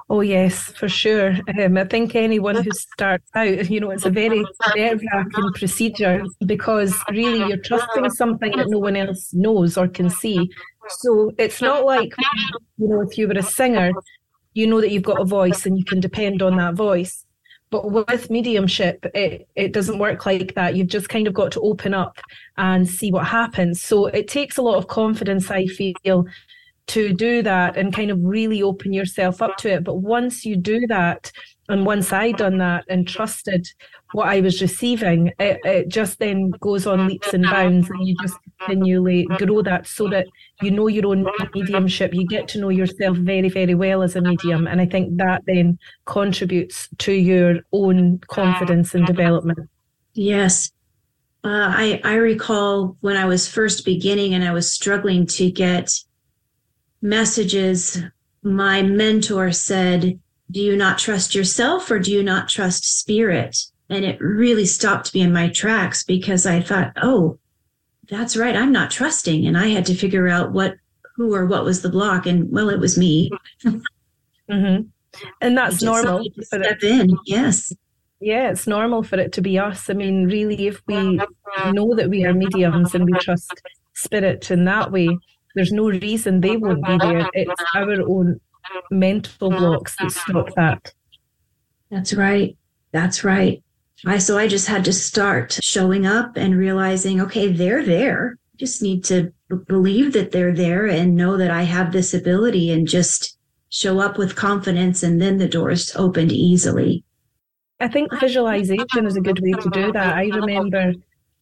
Oh 0.10 0.22
yes, 0.22 0.72
for 0.72 0.88
sure. 0.88 1.36
Um, 1.62 1.78
I 1.78 1.84
think 1.84 2.16
anyone 2.16 2.56
who 2.56 2.72
starts 2.72 3.30
out, 3.36 3.70
you 3.70 3.80
know, 3.80 3.92
it's 3.92 4.06
a 4.06 4.10
very 4.10 4.46
nerve-wracking 4.76 5.52
procedure 5.56 6.24
because 6.46 6.96
really 7.12 7.50
you're 7.50 7.58
trusting 7.58 8.10
something 8.12 8.56
that 8.56 8.70
no 8.70 8.80
one 8.80 8.96
else 8.96 9.34
knows 9.34 9.78
or 9.78 9.88
can 9.88 10.10
see. 10.10 10.50
So 10.90 11.34
it's 11.38 11.62
not 11.62 11.86
like, 11.86 12.14
you 12.78 12.88
know, 12.88 13.02
if 13.02 13.18
you 13.18 13.28
were 13.28 13.34
a 13.34 13.44
singer, 13.44 13.92
you 14.58 14.66
know 14.66 14.82
that 14.82 14.90
you've 14.90 15.04
got 15.04 15.22
a 15.22 15.26
voice 15.26 15.68
and 15.68 15.78
you 15.78 15.86
can 15.86 16.00
depend 16.00 16.42
on 16.42 16.58
that 16.58 16.74
voice. 16.74 17.24
But 17.70 17.92
with 17.92 18.32
mediumship, 18.32 19.06
it, 19.14 19.48
it 19.56 19.72
doesn't 19.72 20.00
work 20.00 20.26
like 20.26 20.56
that. 20.56 20.76
You've 20.76 20.88
just 20.88 21.10
kind 21.10 21.28
of 21.28 21.34
got 21.36 21.52
to 21.52 21.62
open 21.62 21.94
up 21.94 22.18
and 22.58 22.90
see 22.90 23.12
what 23.12 23.28
happens. 23.28 23.84
So 23.84 24.08
it 24.08 24.28
takes 24.28 24.58
a 24.58 24.64
lot 24.64 24.78
of 24.78 24.88
confidence, 24.88 25.52
I 25.52 25.68
feel, 25.68 26.26
to 26.88 27.14
do 27.14 27.44
that 27.44 27.78
and 27.78 27.94
kind 27.94 28.10
of 28.10 28.18
really 28.24 28.64
open 28.64 28.94
yourself 28.94 29.44
up 29.44 29.58
to 29.58 29.74
it. 29.74 29.84
But 29.84 29.98
once 29.98 30.44
you 30.44 30.56
do 30.56 30.88
that, 30.88 31.32
and 31.70 31.86
once 31.86 32.12
I 32.12 32.32
done 32.32 32.58
that 32.58 32.86
and 32.90 33.08
trusted 33.08 33.68
what 34.14 34.28
I 34.28 34.42
was 34.42 34.62
receiving, 34.62 35.32
it, 35.40 35.60
it 35.64 35.90
just 35.90 36.20
then 36.20 36.52
goes 36.60 36.88
on 36.88 37.08
leaps 37.08 37.34
and 37.34 37.44
bounds, 37.44 37.90
and 37.90 38.08
you 38.08 38.16
just 38.22 38.38
continually 38.60 39.26
grow 39.38 39.62
that 39.62 39.88
so 39.88 40.08
that 40.10 40.28
you 40.62 40.72
know 40.72 40.88
your 40.88 41.08
own 41.08 41.28
mediumship. 41.54 42.14
You 42.14 42.26
get 42.28 42.48
to 42.50 42.60
know 42.60 42.70
yourself 42.70 43.18
very, 43.18 43.50
very 43.50 43.76
well 43.76 44.02
as 44.02 44.16
a 44.16 44.22
medium, 44.22 44.68
and 44.68 44.80
I 44.80 44.86
think 44.86 45.18
that 45.18 45.44
then 45.46 45.78
contributes 46.06 46.88
to 47.00 47.12
your 47.12 47.60
own 47.72 48.20
confidence 48.28 48.94
and 48.94 49.06
development. 49.06 49.70
Yes, 50.14 50.72
uh, 51.44 51.72
I 51.76 52.02
I 52.04 52.16
recall 52.16 52.98
when 53.02 53.18
I 53.18 53.26
was 53.26 53.48
first 53.48 53.86
beginning 53.86 54.34
and 54.34 54.44
I 54.44 54.54
was 54.54 54.72
struggling 54.72 55.26
to 55.28 55.52
get 55.52 55.92
messages. 57.02 58.02
My 58.44 58.82
mentor 58.82 59.52
said 59.52 60.20
do 60.50 60.62
you 60.62 60.78
not 60.78 60.98
trust 60.98 61.36
yourself 61.36 61.92
or 61.92 62.00
do 62.00 62.12
you 62.12 62.24
not 62.24 62.48
trust 62.48 63.00
spirit? 63.00 63.58
And 63.90 64.04
it 64.04 64.20
really 64.20 64.66
stopped 64.66 65.14
me 65.14 65.22
in 65.22 65.32
my 65.32 65.50
tracks 65.50 66.04
because 66.04 66.46
I 66.46 66.62
thought, 66.62 66.92
oh, 67.02 67.40
that's 68.10 68.36
right. 68.36 68.56
I'm 68.56 68.72
not 68.72 68.92
trusting. 68.92 69.46
And 69.46 69.58
I 69.58 69.68
had 69.68 69.86
to 69.86 69.96
figure 69.96 70.28
out 70.28 70.52
what, 70.52 70.76
who 71.16 71.34
or 71.34 71.46
what 71.46 71.64
was 71.64 71.82
the 71.82 71.90
block. 71.90 72.26
And 72.26 72.52
well, 72.52 72.70
it 72.70 72.80
was 72.80 72.98
me. 72.98 73.30
mm-hmm. 73.66 74.82
And 75.42 75.58
that's 75.58 75.82
normal. 75.82 76.26
Step 76.42 76.84
in. 76.84 77.18
Yes. 77.26 77.72
Yeah, 78.20 78.50
it's 78.50 78.68
normal 78.68 79.04
for 79.04 79.20
it 79.20 79.32
to 79.34 79.42
be 79.42 79.60
us. 79.60 79.90
I 79.90 79.94
mean, 79.94 80.26
really, 80.26 80.68
if 80.68 80.82
we 80.88 81.20
know 81.72 81.96
that 81.96 82.10
we 82.10 82.26
are 82.26 82.34
mediums 82.34 82.96
and 82.96 83.06
we 83.06 83.14
trust 83.20 83.62
spirit 83.94 84.50
in 84.50 84.66
that 84.66 84.92
way, 84.92 85.08
there's 85.56 85.72
no 85.72 85.90
reason 85.90 86.42
they 86.42 86.58
won't 86.58 86.84
be 86.86 86.98
there. 86.98 87.30
It's 87.34 87.64
our 87.76 88.02
own 88.02 88.40
mental 88.92 89.50
blocks 89.50 89.96
that 90.00 90.12
stop 90.12 90.54
that. 90.56 90.94
That's 91.92 92.14
right. 92.14 92.58
That's 92.92 93.24
right. 93.24 93.64
I 94.06 94.20
so 94.20 94.38
I 94.38 94.48
just 94.48 94.68
had 94.68 94.86
to 94.86 94.94
start 94.94 95.60
showing 95.64 96.06
up 96.06 96.38
and 96.38 96.58
realizing, 96.58 97.20
okay, 97.22 97.52
they're 97.52 97.84
there. 97.84 98.38
Just 98.58 98.82
need 98.82 99.04
to 99.06 99.34
b- 99.50 99.56
believe 99.68 100.14
that 100.14 100.32
they're 100.32 100.54
there 100.54 100.88
and 100.88 101.16
know 101.16 101.38
that 101.38 101.52
I 101.52 101.64
have 101.64 101.92
this 101.92 102.14
ability 102.14 102.72
and 102.72 102.88
just 102.88 103.38
show 103.70 104.00
up 104.00 104.18
with 104.18 104.36
confidence 104.36 105.04
and 105.04 105.22
then 105.22 105.38
the 105.38 105.48
doors 105.48 105.92
opened 105.96 106.32
easily. 106.32 107.04
I 107.80 107.88
think 107.88 108.12
visualization 108.20 109.06
is 109.06 109.18
a 109.18 109.22
good 109.22 109.40
way 109.42 109.52
to 109.52 109.70
do 109.70 109.92
that. 109.92 110.16
I 110.16 110.26
remember 110.26 110.94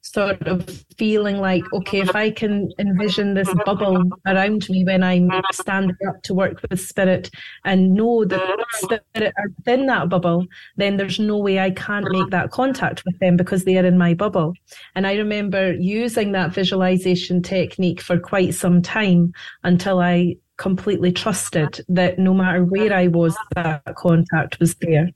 sort 0.06 0.48
of 0.48 0.84
feeling 0.98 1.38
like, 1.38 1.64
okay, 1.74 2.00
if 2.00 2.16
I 2.16 2.30
can 2.30 2.72
envision 2.78 3.34
this 3.34 3.52
bubble 3.66 4.04
around 4.28 4.70
me 4.70 4.84
when 4.84 5.04
I'm 5.04 5.30
standing 5.52 5.98
up 6.08 6.22
to 6.24 6.34
work 6.34 6.62
with 6.62 6.80
spirit 6.80 7.32
and 7.66 7.94
know 7.94 8.24
that 8.26 8.66
spirit 8.74 9.34
are 9.38 9.50
within 9.58 9.88
that 9.88 10.10
bubble, 10.10 10.46
then 10.78 10.98
there's 10.98 11.20
no 11.20 11.38
way 11.38 11.60
I 11.60 11.72
can't 11.72 12.08
make 12.10 12.30
that 12.30 12.52
contact 12.52 13.04
with 13.06 13.18
them 13.20 13.36
because 13.36 13.66
they 13.66 13.78
are 13.78 13.86
in 13.86 13.98
my 13.98 14.14
bubble. 14.14 14.54
And 14.94 15.08
I 15.08 15.16
remember 15.16 15.74
using 15.74 16.32
that 16.34 16.54
visualization 16.54 17.42
technique 17.42 18.00
for 18.00 18.20
quite 18.20 18.54
some 18.54 18.82
time 18.82 19.34
until 19.64 20.00
I 20.00 20.36
completely 20.58 21.12
trusted 21.12 21.84
that 21.90 22.20
no 22.20 22.34
matter 22.34 22.64
where 22.64 22.94
I 22.94 23.08
was, 23.08 23.36
that 23.56 23.84
contact 23.96 24.60
was 24.60 24.76
there. 24.76 25.10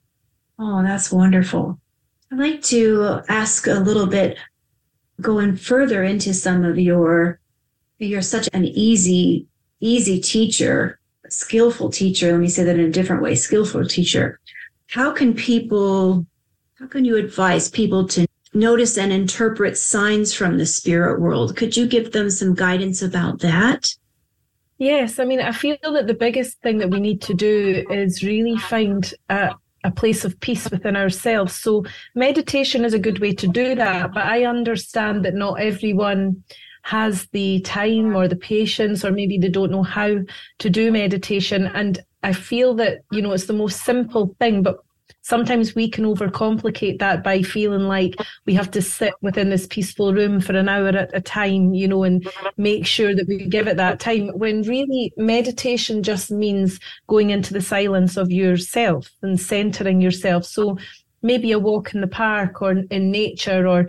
Oh, 0.57 0.81
that's 0.83 1.11
wonderful. 1.11 1.79
I'd 2.31 2.37
like 2.37 2.61
to 2.63 3.21
ask 3.27 3.65
a 3.65 3.73
little 3.73 4.05
bit 4.05 4.37
going 5.21 5.55
further 5.55 6.03
into 6.03 6.33
some 6.33 6.63
of 6.63 6.77
your 6.77 7.39
you're 7.97 8.21
such 8.21 8.47
an 8.53 8.65
easy 8.65 9.45
easy 9.81 10.19
teacher 10.19 10.99
skillful 11.29 11.89
teacher 11.89 12.31
let 12.31 12.41
me 12.41 12.47
say 12.47 12.63
that 12.63 12.79
in 12.79 12.85
a 12.85 12.91
different 12.91 13.21
way 13.21 13.35
skillful 13.35 13.85
teacher. 13.85 14.39
How 14.87 15.11
can 15.11 15.33
people 15.33 16.25
how 16.79 16.87
can 16.87 17.05
you 17.05 17.17
advise 17.17 17.69
people 17.69 18.07
to 18.07 18.25
notice 18.53 18.97
and 18.97 19.11
interpret 19.11 19.77
signs 19.77 20.33
from 20.33 20.57
the 20.57 20.65
spirit 20.65 21.19
world? 21.19 21.55
Could 21.55 21.77
you 21.77 21.87
give 21.87 22.11
them 22.11 22.29
some 22.29 22.55
guidance 22.55 23.01
about 23.01 23.39
that? 23.39 23.93
Yes 24.77 25.19
i 25.19 25.25
mean 25.25 25.41
i 25.41 25.51
feel 25.51 25.77
that 25.83 26.07
the 26.07 26.13
biggest 26.13 26.61
thing 26.61 26.77
that 26.79 26.89
we 26.89 26.99
need 26.99 27.21
to 27.23 27.33
do 27.33 27.85
is 27.89 28.23
really 28.23 28.57
find 28.57 29.13
a, 29.29 29.51
a 29.83 29.91
place 29.91 30.25
of 30.25 30.39
peace 30.39 30.69
within 30.69 30.95
ourselves. 30.95 31.55
So 31.55 31.85
meditation 32.15 32.85
is 32.85 32.93
a 32.93 32.99
good 32.99 33.19
way 33.19 33.33
to 33.33 33.47
do 33.47 33.75
that. 33.75 34.13
But 34.13 34.25
I 34.25 34.45
understand 34.45 35.25
that 35.25 35.33
not 35.33 35.59
everyone 35.59 36.43
has 36.83 37.27
the 37.27 37.61
time 37.61 38.15
or 38.15 38.27
the 38.27 38.35
patience, 38.35 39.05
or 39.05 39.11
maybe 39.11 39.37
they 39.37 39.49
don't 39.49 39.71
know 39.71 39.83
how 39.83 40.17
to 40.59 40.69
do 40.69 40.91
meditation. 40.91 41.67
And 41.67 41.99
I 42.23 42.33
feel 42.33 42.73
that, 42.75 42.99
you 43.11 43.21
know, 43.21 43.31
it's 43.31 43.45
the 43.45 43.53
most 43.53 43.83
simple 43.83 44.35
thing, 44.39 44.63
but 44.63 44.83
sometimes 45.21 45.75
we 45.75 45.89
can 45.89 46.05
overcomplicate 46.05 46.99
that 46.99 47.23
by 47.23 47.41
feeling 47.41 47.87
like 47.87 48.15
we 48.45 48.53
have 48.53 48.71
to 48.71 48.81
sit 48.81 49.13
within 49.21 49.49
this 49.49 49.67
peaceful 49.67 50.13
room 50.13 50.41
for 50.41 50.55
an 50.55 50.69
hour 50.69 50.89
at 50.89 51.15
a 51.15 51.21
time, 51.21 51.73
you 51.73 51.87
know, 51.87 52.03
and 52.03 52.27
make 52.57 52.85
sure 52.85 53.13
that 53.15 53.27
we 53.27 53.45
give 53.45 53.67
it 53.67 53.77
that 53.77 53.99
time 53.99 54.29
when 54.29 54.63
really 54.63 55.13
meditation 55.17 56.03
just 56.03 56.31
means 56.31 56.79
going 57.07 57.29
into 57.29 57.53
the 57.53 57.61
silence 57.61 58.17
of 58.17 58.31
yourself 58.31 59.09
and 59.21 59.39
centering 59.39 60.01
yourself. 60.01 60.45
So 60.45 60.77
maybe 61.21 61.51
a 61.51 61.59
walk 61.59 61.93
in 61.93 62.01
the 62.01 62.07
park 62.07 62.61
or 62.61 62.71
in 62.71 63.11
nature 63.11 63.67
or 63.67 63.87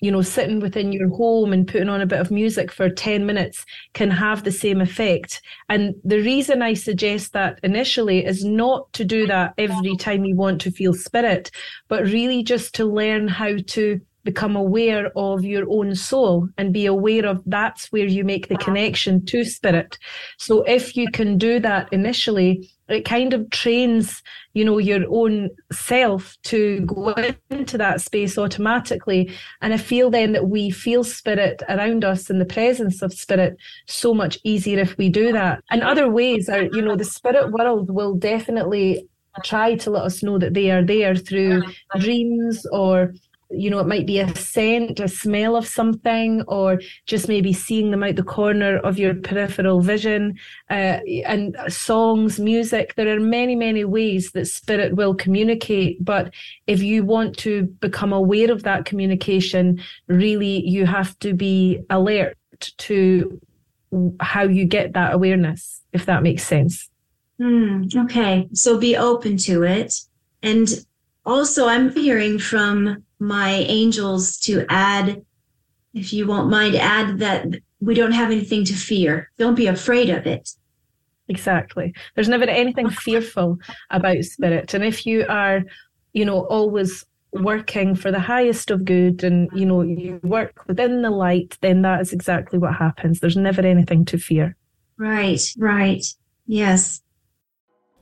you 0.00 0.10
know 0.10 0.22
sitting 0.22 0.60
within 0.60 0.92
your 0.92 1.08
home 1.08 1.52
and 1.52 1.68
putting 1.68 1.88
on 1.88 2.00
a 2.00 2.06
bit 2.06 2.20
of 2.20 2.30
music 2.30 2.70
for 2.70 2.88
10 2.88 3.24
minutes 3.26 3.64
can 3.94 4.10
have 4.10 4.44
the 4.44 4.52
same 4.52 4.80
effect. 4.80 5.40
And 5.68 5.94
the 6.04 6.18
reason 6.18 6.62
i 6.62 6.74
suggest 6.74 7.32
that 7.32 7.58
initially 7.62 8.24
is 8.24 8.44
not 8.44 8.92
to 8.94 9.04
do 9.04 9.26
that 9.26 9.54
every 9.58 9.96
time 9.96 10.24
you 10.24 10.36
want 10.36 10.60
to 10.62 10.70
feel 10.70 10.94
spirit 10.94 11.50
but 11.88 12.04
really 12.04 12.42
just 12.42 12.74
to 12.74 12.84
learn 12.84 13.28
how 13.28 13.56
to 13.66 14.00
become 14.24 14.56
aware 14.56 15.10
of 15.16 15.44
your 15.44 15.66
own 15.68 15.94
soul 15.94 16.48
and 16.58 16.72
be 16.72 16.86
aware 16.86 17.26
of 17.26 17.42
that's 17.46 17.90
where 17.90 18.06
you 18.06 18.24
make 18.24 18.48
the 18.48 18.56
connection 18.56 19.24
to 19.26 19.44
spirit. 19.44 19.98
So 20.38 20.62
if 20.62 20.96
you 20.96 21.10
can 21.10 21.38
do 21.38 21.58
that 21.60 21.92
initially 21.92 22.70
it 22.92 23.04
kind 23.04 23.32
of 23.32 23.48
trains 23.50 24.22
you 24.54 24.64
know 24.64 24.78
your 24.78 25.04
own 25.08 25.50
self 25.70 26.36
to 26.44 26.80
go 26.80 27.14
into 27.50 27.78
that 27.78 28.00
space 28.00 28.36
automatically. 28.38 29.30
And 29.60 29.72
i 29.72 29.76
feel 29.76 30.10
then 30.10 30.32
that 30.32 30.48
we 30.48 30.70
feel 30.70 31.04
spirit 31.04 31.62
around 31.68 32.04
us 32.04 32.30
and 32.30 32.40
the 32.40 32.44
presence 32.44 33.02
of 33.02 33.12
spirit 33.12 33.56
so 33.86 34.12
much 34.14 34.38
easier 34.44 34.78
if 34.78 34.96
we 34.98 35.08
do 35.08 35.32
that. 35.32 35.62
And 35.70 35.82
other 35.82 36.08
ways 36.10 36.48
are 36.48 36.62
you 36.62 36.82
know 36.82 36.96
the 36.96 37.04
spirit 37.04 37.50
world 37.52 37.90
will 37.90 38.14
definitely 38.14 39.08
try 39.44 39.74
to 39.74 39.90
let 39.90 40.04
us 40.04 40.22
know 40.22 40.38
that 40.38 40.54
they 40.54 40.70
are 40.70 40.84
there 40.84 41.16
through 41.16 41.62
dreams 41.98 42.66
or 42.70 43.14
you 43.52 43.70
know, 43.70 43.78
it 43.78 43.86
might 43.86 44.06
be 44.06 44.18
a 44.18 44.34
scent, 44.36 45.00
a 45.00 45.08
smell 45.08 45.56
of 45.56 45.66
something, 45.66 46.42
or 46.48 46.80
just 47.06 47.28
maybe 47.28 47.52
seeing 47.52 47.90
them 47.90 48.02
out 48.02 48.16
the 48.16 48.22
corner 48.22 48.78
of 48.78 48.98
your 48.98 49.14
peripheral 49.14 49.80
vision, 49.80 50.38
uh, 50.70 51.00
and 51.26 51.56
songs, 51.68 52.40
music. 52.40 52.94
There 52.94 53.14
are 53.14 53.20
many, 53.20 53.54
many 53.54 53.84
ways 53.84 54.32
that 54.32 54.46
spirit 54.46 54.96
will 54.96 55.14
communicate. 55.14 56.04
But 56.04 56.32
if 56.66 56.82
you 56.82 57.04
want 57.04 57.36
to 57.38 57.64
become 57.80 58.12
aware 58.12 58.50
of 58.50 58.62
that 58.62 58.84
communication, 58.84 59.82
really, 60.08 60.66
you 60.66 60.86
have 60.86 61.18
to 61.20 61.34
be 61.34 61.80
alert 61.90 62.36
to 62.78 63.40
how 64.20 64.44
you 64.44 64.64
get 64.64 64.94
that 64.94 65.12
awareness, 65.12 65.82
if 65.92 66.06
that 66.06 66.22
makes 66.22 66.44
sense. 66.44 66.88
Mm, 67.40 67.94
okay. 68.04 68.48
So 68.52 68.78
be 68.78 68.96
open 68.96 69.36
to 69.38 69.62
it. 69.64 69.94
And 70.42 70.68
also, 71.24 71.66
I'm 71.68 71.94
hearing 71.94 72.38
from 72.38 73.04
my 73.22 73.50
angels 73.50 74.36
to 74.36 74.66
add, 74.68 75.24
if 75.94 76.12
you 76.12 76.26
won't 76.26 76.50
mind, 76.50 76.74
add 76.74 77.20
that 77.20 77.46
we 77.80 77.94
don't 77.94 78.12
have 78.12 78.30
anything 78.30 78.64
to 78.64 78.74
fear. 78.74 79.30
Don't 79.38 79.54
be 79.54 79.68
afraid 79.68 80.10
of 80.10 80.26
it. 80.26 80.50
Exactly. 81.28 81.94
There's 82.14 82.28
never 82.28 82.44
anything 82.44 82.90
fearful 83.06 83.58
about 83.90 84.24
spirit. 84.24 84.74
And 84.74 84.84
if 84.84 85.06
you 85.06 85.24
are, 85.28 85.62
you 86.12 86.24
know, 86.24 86.46
always 86.46 87.06
working 87.32 87.94
for 87.94 88.10
the 88.10 88.20
highest 88.20 88.70
of 88.70 88.84
good 88.84 89.22
and, 89.22 89.48
you 89.54 89.64
know, 89.64 89.82
you 89.82 90.18
work 90.24 90.66
within 90.66 91.02
the 91.02 91.10
light, 91.10 91.56
then 91.60 91.82
that 91.82 92.00
is 92.00 92.12
exactly 92.12 92.58
what 92.58 92.74
happens. 92.74 93.20
There's 93.20 93.36
never 93.36 93.62
anything 93.62 94.04
to 94.06 94.18
fear. 94.18 94.56
Right, 94.98 95.40
right. 95.56 96.04
Yes. 96.46 97.00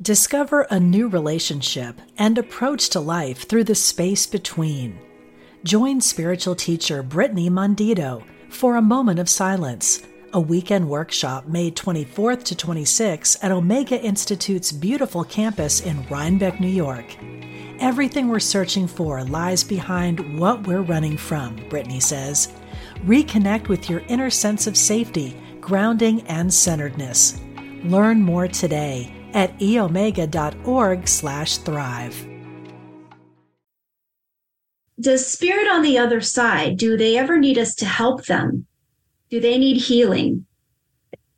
Discover 0.00 0.62
a 0.62 0.80
new 0.80 1.08
relationship 1.08 2.00
and 2.16 2.38
approach 2.38 2.88
to 2.90 3.00
life 3.00 3.46
through 3.46 3.64
the 3.64 3.74
space 3.74 4.26
between. 4.26 4.98
Join 5.62 6.00
spiritual 6.00 6.54
teacher 6.54 7.02
Brittany 7.02 7.50
Mondito 7.50 8.24
for 8.48 8.76
a 8.76 8.82
moment 8.82 9.18
of 9.18 9.28
silence, 9.28 10.02
a 10.32 10.40
weekend 10.40 10.88
workshop 10.88 11.48
May 11.48 11.70
24th 11.70 12.44
to 12.44 12.54
26th 12.54 13.36
at 13.42 13.52
Omega 13.52 14.02
Institute's 14.02 14.72
beautiful 14.72 15.22
campus 15.22 15.80
in 15.80 16.06
Rhinebeck, 16.06 16.60
New 16.60 16.68
York. 16.68 17.14
Everything 17.78 18.28
we're 18.28 18.40
searching 18.40 18.86
for 18.86 19.22
lies 19.22 19.62
behind 19.62 20.38
what 20.38 20.66
we're 20.66 20.80
running 20.80 21.18
from, 21.18 21.56
Brittany 21.68 22.00
says. 22.00 22.54
Reconnect 23.04 23.68
with 23.68 23.90
your 23.90 24.00
inner 24.08 24.30
sense 24.30 24.66
of 24.66 24.78
safety, 24.78 25.36
grounding, 25.60 26.22
and 26.22 26.54
centeredness. 26.54 27.38
Learn 27.84 28.22
more 28.22 28.48
today 28.48 29.14
at 29.34 29.58
eomega.org/thrive 29.58 32.29
does 35.00 35.26
spirit 35.26 35.68
on 35.70 35.82
the 35.82 35.98
other 35.98 36.20
side 36.20 36.76
do 36.76 36.96
they 36.96 37.16
ever 37.16 37.38
need 37.38 37.58
us 37.58 37.74
to 37.74 37.86
help 37.86 38.26
them 38.26 38.66
do 39.30 39.40
they 39.40 39.58
need 39.58 39.76
healing 39.76 40.46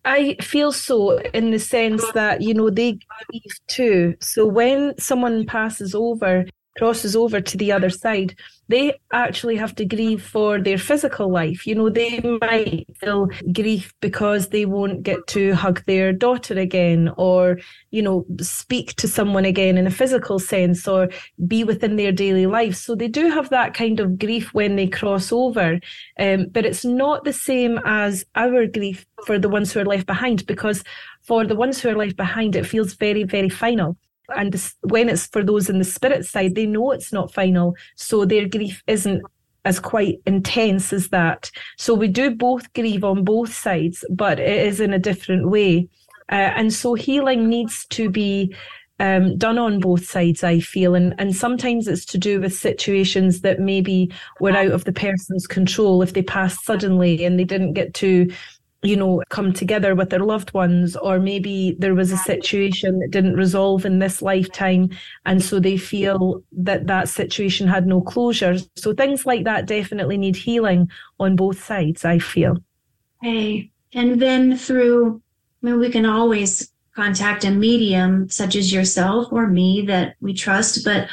I 0.04 0.36
feel 0.40 0.72
so 0.72 1.18
in 1.18 1.52
the 1.52 1.60
sense 1.60 2.04
that, 2.12 2.42
you 2.42 2.54
know, 2.54 2.70
they 2.70 2.92
grieve 2.92 3.54
too. 3.68 4.16
So 4.20 4.44
when 4.46 4.98
someone 4.98 5.46
passes 5.46 5.94
over, 5.94 6.44
crosses 6.76 7.14
over 7.14 7.40
to 7.40 7.56
the 7.56 7.72
other 7.72 7.90
side, 7.90 8.34
they 8.68 8.94
actually 9.12 9.56
have 9.56 9.74
to 9.74 9.84
grieve 9.84 10.22
for 10.22 10.60
their 10.60 10.78
physical 10.78 11.30
life. 11.30 11.66
You 11.66 11.74
know, 11.74 11.90
they 11.90 12.20
might 12.40 12.86
feel 12.96 13.28
grief 13.52 13.92
because 14.00 14.48
they 14.48 14.64
won't 14.64 15.02
get 15.02 15.26
to 15.28 15.54
hug 15.54 15.84
their 15.84 16.12
daughter 16.12 16.58
again 16.58 17.12
or, 17.16 17.58
you 17.90 18.00
know, 18.00 18.24
speak 18.40 18.94
to 18.96 19.08
someone 19.08 19.44
again 19.44 19.76
in 19.76 19.86
a 19.86 19.90
physical 19.90 20.38
sense 20.38 20.88
or 20.88 21.10
be 21.46 21.64
within 21.64 21.96
their 21.96 22.12
daily 22.12 22.46
life. 22.46 22.76
So 22.76 22.94
they 22.94 23.08
do 23.08 23.28
have 23.28 23.50
that 23.50 23.74
kind 23.74 24.00
of 24.00 24.18
grief 24.18 24.54
when 24.54 24.76
they 24.76 24.86
cross 24.86 25.32
over. 25.32 25.78
Um, 26.18 26.46
but 26.50 26.64
it's 26.64 26.84
not 26.84 27.24
the 27.24 27.32
same 27.32 27.78
as 27.84 28.24
our 28.34 28.66
grief 28.66 29.04
for 29.26 29.38
the 29.38 29.48
ones 29.48 29.72
who 29.72 29.80
are 29.80 29.84
left 29.84 30.06
behind 30.06 30.46
because 30.46 30.82
for 31.22 31.44
the 31.44 31.56
ones 31.56 31.80
who 31.80 31.90
are 31.90 31.96
left 31.96 32.16
behind, 32.16 32.56
it 32.56 32.66
feels 32.66 32.94
very, 32.94 33.24
very 33.24 33.48
final 33.48 33.96
and 34.36 34.72
when 34.82 35.08
it's 35.08 35.26
for 35.26 35.42
those 35.42 35.68
in 35.68 35.78
the 35.78 35.84
spirit 35.84 36.24
side, 36.24 36.54
they 36.54 36.66
know 36.66 36.92
it's 36.92 37.12
not 37.12 37.32
final, 37.32 37.74
so 37.96 38.24
their 38.24 38.48
grief 38.48 38.82
isn't 38.86 39.22
as 39.64 39.78
quite 39.78 40.20
intense 40.26 40.92
as 40.92 41.08
that. 41.08 41.50
So 41.78 41.94
we 41.94 42.08
do 42.08 42.34
both 42.34 42.72
grieve 42.72 43.04
on 43.04 43.24
both 43.24 43.54
sides, 43.54 44.04
but 44.10 44.40
it 44.40 44.66
is 44.66 44.80
in 44.80 44.92
a 44.92 44.98
different 44.98 45.48
way. 45.48 45.88
Uh, 46.30 46.50
and 46.56 46.72
so 46.72 46.94
healing 46.94 47.48
needs 47.48 47.86
to 47.90 48.10
be 48.10 48.54
um, 48.98 49.36
done 49.36 49.58
on 49.58 49.80
both 49.80 50.04
sides, 50.04 50.44
I 50.44 50.60
feel. 50.60 50.94
And, 50.94 51.14
and 51.18 51.34
sometimes 51.34 51.88
it's 51.88 52.04
to 52.06 52.18
do 52.18 52.40
with 52.40 52.54
situations 52.54 53.40
that 53.40 53.60
maybe 53.60 54.12
were 54.40 54.56
out 54.56 54.70
of 54.72 54.84
the 54.84 54.92
person's 54.92 55.46
control 55.46 56.02
if 56.02 56.12
they 56.12 56.22
passed 56.22 56.64
suddenly 56.64 57.24
and 57.24 57.38
they 57.38 57.44
didn't 57.44 57.72
get 57.74 57.94
to 57.94 58.30
you 58.82 58.96
know, 58.96 59.22
come 59.28 59.52
together 59.52 59.94
with 59.94 60.10
their 60.10 60.24
loved 60.24 60.52
ones, 60.54 60.96
or 60.96 61.20
maybe 61.20 61.76
there 61.78 61.94
was 61.94 62.10
a 62.10 62.16
situation 62.16 62.98
that 62.98 63.12
didn't 63.12 63.36
resolve 63.36 63.84
in 63.84 64.00
this 64.00 64.20
lifetime. 64.20 64.90
And 65.24 65.42
so 65.42 65.60
they 65.60 65.76
feel 65.76 66.42
that 66.52 66.88
that 66.88 67.08
situation 67.08 67.68
had 67.68 67.86
no 67.86 68.00
closure. 68.00 68.56
So 68.74 68.92
things 68.92 69.24
like 69.24 69.44
that 69.44 69.66
definitely 69.66 70.18
need 70.18 70.34
healing 70.34 70.90
on 71.20 71.36
both 71.36 71.62
sides, 71.62 72.04
I 72.04 72.18
feel. 72.18 72.58
Hey, 73.22 73.70
and 73.92 74.20
then 74.20 74.56
through, 74.56 75.22
I 75.62 75.66
mean, 75.66 75.78
we 75.78 75.88
can 75.88 76.04
always 76.04 76.72
contact 76.96 77.44
a 77.44 77.50
medium 77.50 78.28
such 78.28 78.56
as 78.56 78.72
yourself 78.72 79.28
or 79.30 79.46
me 79.46 79.82
that 79.86 80.16
we 80.20 80.34
trust. 80.34 80.84
But, 80.84 81.08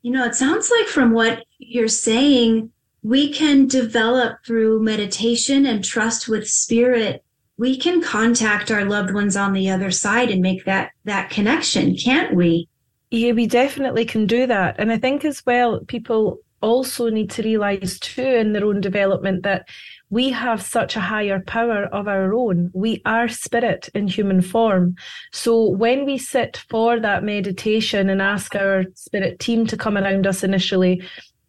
you 0.00 0.10
know, 0.10 0.24
it 0.24 0.34
sounds 0.34 0.72
like 0.78 0.88
from 0.88 1.12
what 1.12 1.44
you're 1.58 1.86
saying, 1.86 2.70
we 3.02 3.32
can 3.32 3.66
develop 3.66 4.38
through 4.46 4.82
meditation 4.82 5.66
and 5.66 5.84
trust 5.84 6.28
with 6.28 6.48
spirit 6.48 7.24
we 7.58 7.76
can 7.76 8.00
contact 8.00 8.70
our 8.70 8.84
loved 8.84 9.12
ones 9.12 9.36
on 9.36 9.52
the 9.52 9.68
other 9.70 9.90
side 9.90 10.30
and 10.30 10.40
make 10.40 10.64
that 10.64 10.90
that 11.04 11.30
connection 11.30 11.96
can't 11.96 12.34
we 12.34 12.68
yeah 13.10 13.32
we 13.32 13.46
definitely 13.46 14.04
can 14.04 14.26
do 14.26 14.46
that 14.46 14.76
and 14.78 14.92
i 14.92 14.98
think 14.98 15.24
as 15.24 15.44
well 15.44 15.80
people 15.86 16.38
also 16.62 17.10
need 17.10 17.28
to 17.28 17.42
realize 17.42 17.98
too 17.98 18.22
in 18.22 18.52
their 18.52 18.64
own 18.64 18.80
development 18.80 19.42
that 19.42 19.68
we 20.10 20.30
have 20.30 20.62
such 20.62 20.94
a 20.94 21.00
higher 21.00 21.40
power 21.40 21.84
of 21.84 22.06
our 22.06 22.34
own. 22.34 22.70
We 22.74 23.00
are 23.06 23.28
spirit 23.28 23.88
in 23.94 24.08
human 24.08 24.42
form. 24.42 24.94
So 25.32 25.68
when 25.68 26.04
we 26.04 26.18
sit 26.18 26.62
for 26.68 27.00
that 27.00 27.24
meditation 27.24 28.10
and 28.10 28.20
ask 28.20 28.54
our 28.54 28.84
spirit 28.94 29.40
team 29.40 29.66
to 29.68 29.76
come 29.76 29.96
around 29.96 30.26
us 30.26 30.44
initially, 30.44 31.02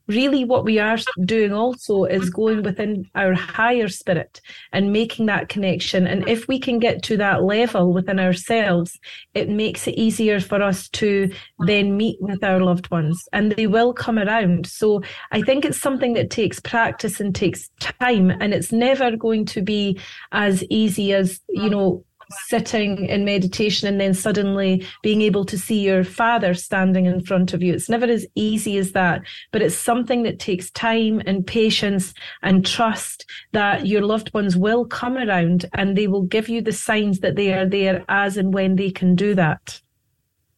really 0.07 0.43
what 0.43 0.65
we 0.65 0.79
are 0.79 0.97
mm-hmm. 0.97 1.25
doing 1.25 1.53
also 1.53 2.05
is 2.05 2.23
mm-hmm. 2.23 2.41
going 2.41 2.63
within 2.63 3.09
our 3.15 3.33
higher 3.33 3.87
spirit 3.87 4.41
and 4.71 4.91
making 4.91 5.25
that 5.27 5.49
connection. 5.49 6.07
And 6.07 6.27
if 6.27 6.47
we 6.47 6.59
can 6.59 6.79
get 6.79 7.03
to 7.03 7.17
that 7.17 7.43
level 7.43 7.93
within 7.93 8.19
ourselves 8.19 8.99
it 9.33 9.49
makes 9.49 9.87
it 9.87 9.95
easier 9.95 10.39
for 10.39 10.61
us 10.61 10.89
to 10.89 11.27
mm-hmm. 11.27 11.65
then 11.65 11.97
meet 11.97 12.17
with 12.21 12.43
our 12.43 12.59
loved 12.59 12.89
ones 12.91 13.23
and 13.33 13.51
they 13.53 13.67
will 13.67 13.93
come 13.93 14.17
around. 14.17 14.67
So 14.67 15.01
i 15.31 15.41
think 15.41 15.65
it's 15.65 15.79
something 15.79 16.13
that 16.13 16.29
takes 16.29 16.59
practice 16.59 17.19
and 17.19 17.33
takes 17.33 17.69
time 17.79 18.29
and 18.29 18.53
it's 18.53 18.71
never 18.71 19.15
going 19.15 19.45
to 19.45 19.61
be 19.61 19.99
as 20.31 20.63
easy 20.69 21.13
as 21.13 21.39
you 21.49 21.69
know 21.69 22.03
sitting 22.47 23.05
in 23.05 23.25
meditation 23.25 23.87
and 23.87 23.99
then 23.99 24.13
suddenly 24.13 24.85
being 25.01 25.21
able 25.21 25.45
to 25.45 25.57
see 25.57 25.79
your 25.79 26.03
father 26.03 26.53
standing 26.53 27.05
in 27.05 27.23
front 27.23 27.53
of 27.53 27.61
you. 27.61 27.73
It's 27.73 27.89
never 27.89 28.05
as 28.05 28.25
easy 28.35 28.77
as 28.77 28.91
that, 28.93 29.21
but 29.51 29.61
it's 29.61 29.75
something 29.75 30.23
that 30.23 30.39
takes 30.39 30.71
time 30.71 31.21
and 31.25 31.45
patience 31.45 32.13
and 32.41 32.65
trust 32.65 33.25
that 33.51 33.85
your 33.87 34.01
loved 34.01 34.33
ones 34.33 34.55
will 34.55 34.85
come 34.85 35.17
around 35.17 35.65
and 35.73 35.97
they 35.97 36.07
will 36.07 36.23
give 36.23 36.49
you 36.49 36.61
the 36.61 36.71
signs 36.71 37.19
that 37.19 37.35
they 37.35 37.53
are 37.53 37.65
there 37.65 38.03
as 38.09 38.37
and 38.37 38.53
when 38.53 38.75
they 38.75 38.91
can 38.91 39.15
do 39.15 39.35
that. 39.35 39.81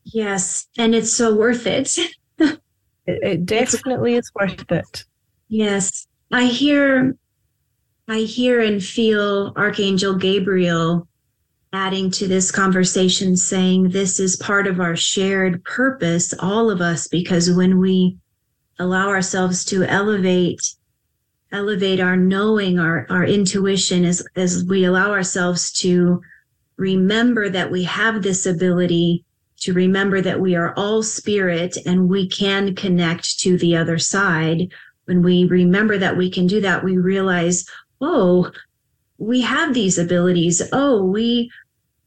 Yes, 0.03 0.67
and 0.77 0.93
it's 0.93 1.11
so 1.11 1.35
worth 1.35 1.65
it. 1.65 1.97
it, 2.39 2.59
it 3.05 3.45
definitely 3.45 4.15
is 4.15 4.31
worth 4.35 4.71
it. 4.71 5.03
Yes. 5.47 6.07
I 6.31 6.45
hear 6.45 7.15
I 8.07 8.19
hear 8.19 8.61
and 8.61 8.83
feel 8.83 9.53
Archangel 9.55 10.15
Gabriel 10.15 11.07
adding 11.75 12.09
to 12.09 12.25
this 12.25 12.51
conversation 12.51 13.35
saying 13.35 13.89
this 13.89 14.17
is 14.17 14.37
part 14.37 14.65
of 14.65 14.79
our 14.79 14.95
shared 14.95 15.61
purpose, 15.65 16.33
all 16.39 16.71
of 16.71 16.79
us, 16.79 17.07
because 17.07 17.51
when 17.51 17.79
we 17.79 18.17
allow 18.79 19.09
ourselves 19.09 19.65
to 19.65 19.83
elevate 19.83 20.61
elevate 21.51 21.99
our 21.99 22.17
knowing 22.17 22.79
our 22.79 23.05
our 23.09 23.23
intuition 23.23 24.03
as 24.03 24.25
as 24.35 24.65
we 24.65 24.83
allow 24.83 25.11
ourselves 25.11 25.71
to 25.71 26.21
remember 26.75 27.47
that 27.49 27.71
we 27.71 27.83
have 27.83 28.21
this 28.21 28.45
ability 28.45 29.23
to 29.57 29.71
remember 29.71 30.21
that 30.21 30.39
we 30.39 30.55
are 30.55 30.73
all 30.75 31.01
spirit 31.01 31.77
and 31.85 32.09
we 32.09 32.27
can 32.27 32.75
connect 32.75 33.39
to 33.39 33.57
the 33.57 33.75
other 33.75 33.97
side 33.97 34.67
when 35.05 35.21
we 35.21 35.45
remember 35.45 35.97
that 35.97 36.17
we 36.17 36.29
can 36.29 36.47
do 36.47 36.59
that 36.59 36.83
we 36.83 36.97
realize 36.97 37.65
oh 38.01 38.51
we 39.17 39.41
have 39.41 39.73
these 39.73 39.97
abilities. 39.97 40.61
Oh 40.71 41.03
we 41.03 41.49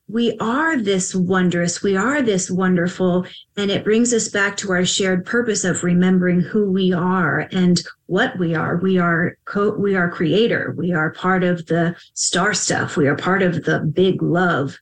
we 0.09 0.37
are 0.39 0.81
this 0.81 1.15
wondrous, 1.15 1.83
we 1.83 1.97
are 1.97 2.23
this 2.23 2.51
wonderful. 2.51 3.27
And 3.57 3.71
it 3.71 3.85
brings 3.85 4.15
us 4.15 4.29
back 4.29 4.57
to 4.59 4.73
our 4.73 4.85
shared 4.85 5.27
purpose 5.27 5.65
of 5.65 5.85
remembering 5.85 6.41
who 6.41 6.71
we 6.71 6.93
are 6.93 7.41
and 7.53 7.81
what 8.07 8.39
we 8.39 8.55
are. 8.55 8.79
We 8.79 8.99
are 8.99 9.37
co- 9.45 9.77
we 9.77 9.97
are 9.97 10.11
creator. 10.11 10.75
We 10.77 10.93
are 10.93 11.11
part 11.11 11.45
of 11.45 11.67
the 11.67 11.95
star 12.15 12.55
stuff. 12.55 12.97
We 12.97 13.07
are 13.07 13.17
part 13.17 13.43
of 13.43 13.65
the 13.65 13.81
big 13.81 14.23
love. 14.23 14.79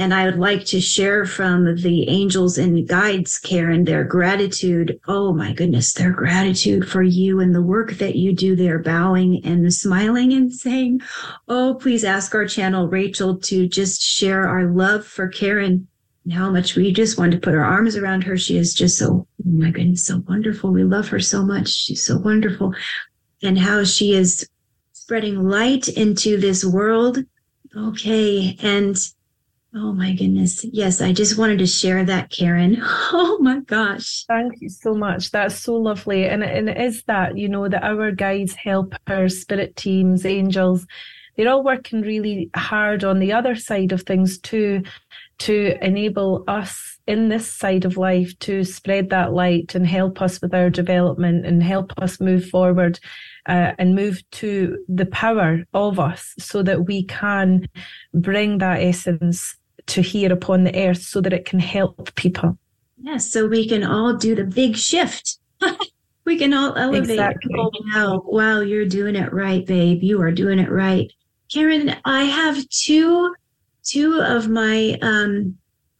And 0.00 0.14
I 0.14 0.24
would 0.24 0.38
like 0.38 0.64
to 0.64 0.80
share 0.80 1.26
from 1.26 1.76
the 1.76 2.08
angels 2.08 2.56
and 2.56 2.88
guides, 2.88 3.38
Karen, 3.38 3.84
their 3.84 4.02
gratitude. 4.02 4.98
Oh 5.06 5.34
my 5.34 5.52
goodness, 5.52 5.92
their 5.92 6.10
gratitude 6.10 6.88
for 6.88 7.02
you 7.02 7.40
and 7.40 7.54
the 7.54 7.60
work 7.60 7.92
that 7.98 8.16
you 8.16 8.34
do. 8.34 8.56
They're 8.56 8.78
bowing 8.78 9.44
and 9.44 9.70
smiling 9.74 10.32
and 10.32 10.50
saying, 10.50 11.02
Oh, 11.48 11.74
please 11.74 12.02
ask 12.02 12.34
our 12.34 12.46
channel, 12.46 12.88
Rachel, 12.88 13.36
to 13.40 13.68
just 13.68 14.00
share 14.00 14.48
our 14.48 14.70
love 14.72 15.04
for 15.06 15.28
Karen 15.28 15.86
and 16.24 16.32
how 16.32 16.50
much 16.50 16.76
we 16.76 16.92
just 16.92 17.18
want 17.18 17.32
to 17.32 17.38
put 17.38 17.54
our 17.54 17.62
arms 17.62 17.94
around 17.94 18.24
her. 18.24 18.38
She 18.38 18.56
is 18.56 18.72
just 18.72 18.96
so, 18.96 19.06
oh 19.06 19.26
my 19.44 19.70
goodness, 19.70 20.06
so 20.06 20.24
wonderful. 20.26 20.72
We 20.72 20.82
love 20.82 21.08
her 21.08 21.20
so 21.20 21.44
much. 21.44 21.68
She's 21.68 22.02
so 22.02 22.16
wonderful. 22.16 22.74
And 23.42 23.58
how 23.58 23.84
she 23.84 24.14
is 24.14 24.48
spreading 24.94 25.46
light 25.46 25.88
into 25.88 26.40
this 26.40 26.64
world. 26.64 27.18
Okay. 27.76 28.56
And 28.62 28.96
Oh 29.72 29.92
my 29.92 30.12
goodness. 30.14 30.64
Yes, 30.64 31.00
I 31.00 31.12
just 31.12 31.38
wanted 31.38 31.60
to 31.60 31.66
share 31.66 32.04
that, 32.04 32.30
Karen. 32.30 32.82
Oh 33.12 33.38
my 33.40 33.60
gosh. 33.60 34.24
Thank 34.26 34.60
you 34.60 34.68
so 34.68 34.94
much. 34.94 35.30
That's 35.30 35.54
so 35.58 35.74
lovely. 35.76 36.26
And, 36.26 36.42
and 36.42 36.68
it 36.68 36.80
is 36.80 37.02
that, 37.04 37.38
you 37.38 37.48
know, 37.48 37.68
that 37.68 37.82
our 37.82 38.10
guides, 38.10 38.54
helpers, 38.54 39.40
spirit 39.40 39.76
teams, 39.76 40.26
angels, 40.26 40.86
they're 41.36 41.48
all 41.48 41.64
working 41.64 42.02
really 42.02 42.50
hard 42.54 43.02
on 43.04 43.18
the 43.18 43.32
other 43.32 43.54
side 43.54 43.92
of 43.92 44.02
things 44.02 44.38
too, 44.38 44.82
to 45.38 45.76
enable 45.80 46.44
us 46.48 46.98
in 47.06 47.28
this 47.28 47.50
side 47.50 47.84
of 47.84 47.96
life 47.96 48.38
to 48.40 48.62
spread 48.62 49.10
that 49.10 49.32
light 49.32 49.74
and 49.74 49.86
help 49.86 50.20
us 50.20 50.40
with 50.42 50.54
our 50.54 50.70
development 50.70 51.46
and 51.46 51.62
help 51.62 51.92
us 52.02 52.20
move 52.20 52.48
forward 52.48 53.00
uh, 53.48 53.72
and 53.78 53.94
move 53.94 54.22
to 54.30 54.78
the 54.88 55.06
power 55.06 55.64
of 55.72 55.98
us 55.98 56.34
so 56.38 56.62
that 56.62 56.86
we 56.86 57.04
can 57.04 57.66
bring 58.12 58.58
that 58.58 58.80
essence 58.82 59.56
to 59.90 60.02
here 60.02 60.32
upon 60.32 60.64
the 60.64 60.88
earth 60.88 61.02
so 61.02 61.20
that 61.20 61.32
it 61.32 61.44
can 61.44 61.58
help 61.58 62.14
people. 62.14 62.58
Yes, 62.98 63.30
so 63.30 63.46
we 63.46 63.68
can 63.68 63.84
all 63.84 64.14
do 64.14 64.34
the 64.34 64.44
big 64.44 64.76
shift. 64.76 65.38
we 66.24 66.38
can 66.38 66.52
all 66.52 66.76
elevate. 66.76 67.10
Exactly. 67.10 67.54
Oh, 67.58 67.70
wow, 67.94 68.22
wow, 68.24 68.60
you're 68.60 68.86
doing 68.86 69.16
it 69.16 69.32
right, 69.32 69.66
babe. 69.66 70.02
You 70.02 70.20
are 70.22 70.30
doing 70.30 70.58
it 70.58 70.70
right. 70.70 71.10
Karen, 71.52 71.96
I 72.04 72.24
have 72.24 72.68
two 72.68 73.34
two 73.82 74.20
of 74.20 74.48
my 74.48 74.98
um 75.02 75.56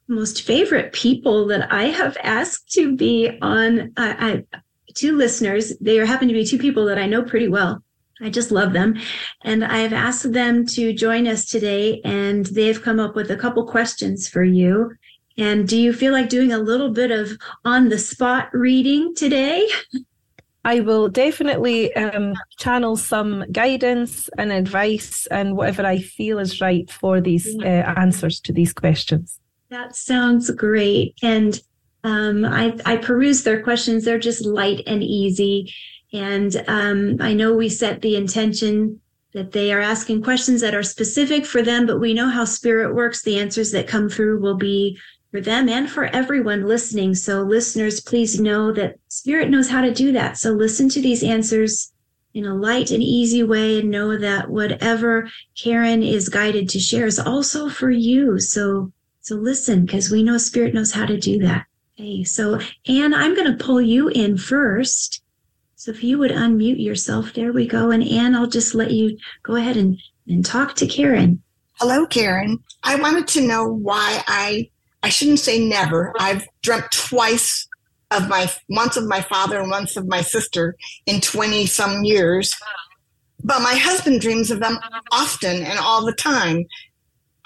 most 0.07 0.43
favorite 0.43 0.93
people 0.93 1.47
that 1.47 1.73
I 1.73 1.85
have 1.85 2.17
asked 2.23 2.71
to 2.73 2.95
be 2.95 3.39
on 3.41 3.93
I, 3.97 4.45
I 4.51 4.59
two 4.95 5.17
listeners. 5.17 5.73
They 5.81 5.97
happen 5.97 6.29
to 6.29 6.35
be 6.35 6.45
two 6.45 6.59
people 6.59 6.85
that 6.87 6.99
I 6.99 7.07
know 7.07 7.23
pretty 7.23 7.49
well. 7.49 7.83
I 8.21 8.31
just 8.31 8.51
love 8.51 8.73
them. 8.73 8.99
And 9.43 9.65
I've 9.65 9.93
asked 9.93 10.33
them 10.33 10.67
to 10.67 10.93
join 10.93 11.27
us 11.27 11.45
today, 11.45 12.01
and 12.05 12.47
they've 12.47 12.81
come 12.81 13.01
up 13.01 13.15
with 13.15 13.31
a 13.31 13.37
couple 13.37 13.67
questions 13.67 14.29
for 14.29 14.45
you. 14.45 14.93
And 15.39 15.67
do 15.67 15.79
you 15.79 15.93
feel 15.93 16.13
like 16.13 16.29
doing 16.29 16.53
a 16.53 16.59
little 16.59 16.91
bit 16.91 17.11
of 17.11 17.33
on 17.65 17.89
the 17.89 17.99
spot 17.99 18.51
reading 18.53 19.15
today? 19.15 19.69
I 20.65 20.81
will 20.81 21.09
definitely 21.09 21.95
um, 21.97 22.35
channel 22.59 22.97
some 22.97 23.45
guidance 23.51 24.29
and 24.37 24.53
advice 24.53 25.27
and 25.31 25.57
whatever 25.57 25.87
I 25.87 26.01
feel 26.01 26.39
is 26.39 26.61
right 26.61 26.91
for 26.91 27.21
these 27.21 27.57
uh, 27.61 27.95
answers 27.97 28.41
to 28.41 28.53
these 28.53 28.75
questions. 28.75 29.41
That 29.71 29.97
sounds 29.97 30.51
great. 30.51 31.15
And 31.23 31.59
um, 32.05 32.45
I, 32.45 32.79
I 32.85 32.97
perused 32.97 33.45
their 33.47 33.63
questions. 33.63 34.05
They're 34.05 34.19
just 34.19 34.45
light 34.45 34.83
and 34.87 35.03
easy. 35.03 35.73
And 36.13 36.65
um, 36.67 37.17
I 37.21 37.35
know 37.35 37.55
we 37.55 37.69
set 37.69 38.03
the 38.03 38.17
intention 38.17 39.01
that 39.33 39.53
they 39.53 39.73
are 39.73 39.81
asking 39.81 40.23
questions 40.23 40.61
that 40.61 40.75
are 40.75 40.83
specific 40.83 41.47
for 41.47 41.63
them, 41.63 41.87
but 41.87 42.01
we 42.01 42.15
know 42.15 42.29
how 42.29 42.45
spirit 42.45 42.95
works. 42.95 43.23
The 43.23 43.39
answers 43.39 43.71
that 43.73 43.87
come 43.87 44.09
through 44.09 44.41
will 44.41 44.57
be 44.57 44.99
for 45.31 45.41
them 45.41 45.69
and 45.69 45.89
for 45.89 46.07
everyone 46.07 46.67
listening. 46.67 47.15
So, 47.15 47.43
listeners, 47.43 48.01
please 48.01 48.41
know 48.41 48.73
that 48.73 48.97
spirit 49.09 49.49
knows 49.49 49.71
how 49.71 49.83
to 49.83 49.95
do 49.95 50.11
that. 50.13 50.37
So, 50.37 50.51
listen 50.51 50.89
to 50.91 51.01
these 51.01 51.23
answers 51.23 51.93
in 52.35 52.47
a 52.47 52.55
light 52.55 52.91
and 52.91 53.03
easy 53.03 53.43
way 53.43 53.81
and 53.81 53.91
know 53.91 54.17
that 54.17 54.51
whatever 54.51 55.29
Karen 55.61 56.03
is 56.03 56.29
guided 56.29 56.69
to 56.71 56.81
share 56.81 57.07
is 57.07 57.19
also 57.19 57.69
for 57.69 57.91
you. 57.91 58.39
So, 58.39 58.93
so 59.21 59.35
listen 59.37 59.85
because 59.85 60.11
we 60.11 60.23
know 60.23 60.39
spirit 60.39 60.75
knows 60.75 60.93
how 60.93 61.07
to 61.07 61.19
do 61.19 61.39
that. 61.41 61.67
Okay. 61.99 62.25
So, 62.25 62.61
Anne, 62.87 63.15
I'm 63.15 63.35
going 63.35 63.51
to 63.57 63.65
pull 63.65 63.81
you 63.81 64.09
in 64.09 64.37
first. 64.39 65.23
So 65.81 65.93
if 65.93 66.05
you 66.05 66.19
would 66.19 66.31
unmute 66.31 66.85
yourself, 66.85 67.33
there 67.33 67.55
we 67.55 67.67
go. 67.67 67.91
And 67.91 68.07
Anne, 68.07 68.35
I'll 68.35 68.47
just 68.47 68.75
let 68.75 68.91
you 68.91 69.17
go 69.43 69.57
ahead 69.57 69.79
and, 69.79 69.97
and 70.29 70.45
talk 70.45 70.75
to 70.75 70.87
Karen. 70.87 71.43
Hello, 71.79 72.05
Karen. 72.05 72.59
I 72.83 72.97
wanted 72.97 73.27
to 73.29 73.41
know 73.41 73.65
why 73.65 74.23
I 74.27 74.69
I 75.03 75.09
shouldn't 75.09 75.39
say 75.39 75.59
never. 75.59 76.13
I've 76.21 76.47
dreamt 76.61 76.91
twice 76.93 77.67
of 78.11 78.29
my 78.29 78.53
once 78.69 78.99
of 78.99 79.07
my 79.07 79.23
father 79.23 79.59
and 79.59 79.71
once 79.71 79.97
of 79.97 80.07
my 80.07 80.21
sister 80.21 80.77
in 81.07 81.23
20 81.23 81.65
some 81.65 82.05
years. 82.05 82.53
But 83.43 83.63
my 83.63 83.75
husband 83.75 84.21
dreams 84.21 84.51
of 84.51 84.61
them 84.61 84.79
often 85.13 85.63
and 85.63 85.79
all 85.79 86.05
the 86.05 86.13
time. 86.13 86.67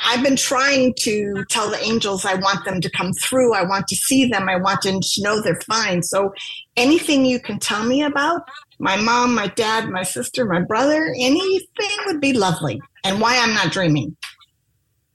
I've 0.01 0.23
been 0.23 0.37
trying 0.37 0.95
to 1.01 1.45
tell 1.49 1.71
the 1.71 1.83
angels 1.83 2.25
I 2.25 2.35
want 2.35 2.65
them 2.65 2.81
to 2.81 2.91
come 2.91 3.13
through. 3.13 3.55
I 3.55 3.63
want 3.63 3.89
to 3.89 3.97
see 3.97 4.27
them. 4.27 4.49
I 4.49 4.57
want 4.57 4.83
them 4.83 5.01
to 5.01 5.23
know 5.23 5.41
they're 5.41 5.61
fine. 5.63 6.03
So 6.03 6.33
anything 6.77 7.25
you 7.25 7.41
can 7.41 7.59
tell 7.59 7.85
me 7.85 8.03
about 8.03 8.43
my 8.79 8.97
mom, 8.97 9.35
my 9.35 9.49
dad, 9.49 9.89
my 9.89 10.03
sister, 10.03 10.45
my 10.45 10.61
brother, 10.61 11.15
anything 11.19 11.97
would 12.07 12.21
be 12.21 12.33
lovely. 12.33 12.81
And 13.05 13.21
why 13.21 13.39
I'm 13.39 13.55
not 13.55 13.73
dreaming. 13.73 14.17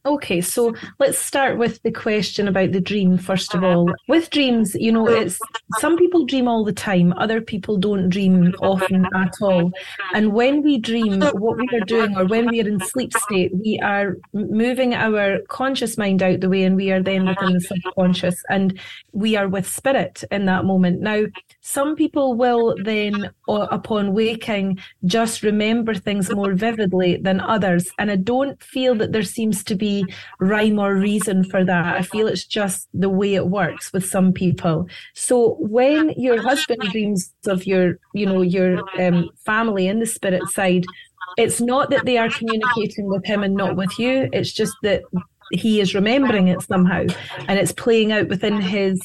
Okay, 0.05 0.39
so 0.39 0.73
let's 0.97 1.19
start 1.19 1.57
with 1.57 1.83
the 1.83 1.91
question 1.91 2.47
about 2.47 2.71
the 2.71 2.79
dream, 2.79 3.17
first 3.17 3.53
of 3.53 3.65
all. 3.65 3.93
With 4.07 4.29
dreams, 4.29 4.73
you 4.75 4.93
know, 4.93 5.05
it's 5.09 5.38
some 5.77 5.97
people 5.97 6.25
dream 6.25 6.47
all 6.47 6.63
the 6.63 6.71
time, 6.71 7.13
other 7.17 7.41
people 7.41 7.75
don't 7.75 8.07
dream 8.07 8.55
often 8.62 9.05
at 9.13 9.33
all. 9.41 9.71
And 10.13 10.31
when 10.31 10.63
we 10.63 10.77
dream, 10.77 11.19
what 11.19 11.57
we 11.57 11.67
are 11.73 11.85
doing, 11.85 12.15
or 12.17 12.25
when 12.25 12.47
we 12.47 12.62
are 12.62 12.67
in 12.67 12.79
sleep 12.79 13.12
state, 13.13 13.51
we 13.53 13.77
are 13.83 14.15
moving 14.31 14.93
our 14.93 15.39
conscious 15.49 15.97
mind 15.97 16.23
out 16.23 16.39
the 16.39 16.49
way 16.49 16.63
and 16.63 16.77
we 16.77 16.91
are 16.91 17.03
then 17.03 17.27
within 17.27 17.55
the 17.55 17.59
subconscious 17.59 18.41
and 18.49 18.79
we 19.12 19.35
are 19.35 19.49
with 19.49 19.67
spirit 19.67 20.23
in 20.31 20.45
that 20.45 20.63
moment. 20.63 21.01
Now, 21.01 21.25
some 21.59 21.97
people 21.97 22.35
will 22.35 22.73
then, 22.85 23.31
upon 23.49 24.13
waking, 24.13 24.79
just 25.03 25.43
remember 25.43 25.93
things 25.93 26.33
more 26.33 26.53
vividly 26.53 27.17
than 27.17 27.41
others. 27.41 27.91
And 27.99 28.09
I 28.09 28.15
don't 28.15 28.63
feel 28.63 28.95
that 28.95 29.12
there 29.12 29.23
seems 29.23 29.62
to 29.65 29.75
be 29.75 29.88
rhyme 30.39 30.80
or 30.80 30.95
reason 30.95 31.43
for 31.43 31.63
that. 31.65 31.97
I 31.97 32.02
feel 32.02 32.28
it's 32.28 32.45
just 32.45 32.88
the 32.93 33.10
way 33.10 33.36
it 33.36 33.47
works 33.47 33.91
with 33.93 34.06
some 34.06 34.34
people. 34.34 34.88
So 35.13 35.58
when 35.60 36.10
your 36.17 36.41
husband 36.41 36.82
dreams 36.91 37.34
of 37.45 37.65
your, 37.65 37.99
you 38.13 38.25
know, 38.25 38.41
your 38.41 38.71
um, 38.99 39.30
family 39.45 39.88
in 39.88 39.99
the 39.99 40.06
spirit 40.06 40.47
side, 40.49 40.86
it's 41.38 41.62
not 41.62 41.89
that 41.91 42.06
they 42.06 42.17
are 42.17 42.30
communicating 42.30 43.08
with 43.08 43.25
him 43.25 43.43
and 43.43 43.56
not 43.56 43.75
with 43.75 43.97
you. 43.99 44.30
It's 44.34 44.52
just 44.52 44.75
that 44.84 45.04
he 45.51 45.79
is 45.79 45.95
remembering 45.95 46.47
it 46.47 46.62
somehow 46.62 47.05
and 47.47 47.59
it's 47.59 47.71
playing 47.71 48.12
out 48.12 48.27
within 48.27 48.59
his 48.62 48.99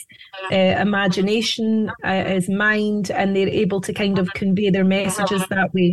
uh, 0.52 0.54
imagination 0.56 1.90
uh, 2.04 2.24
his 2.24 2.48
mind 2.48 3.10
and 3.10 3.34
they're 3.34 3.48
able 3.48 3.80
to 3.80 3.92
kind 3.92 4.18
of 4.18 4.32
convey 4.34 4.70
their 4.70 4.84
messages 4.84 5.46
that 5.48 5.72
way 5.74 5.92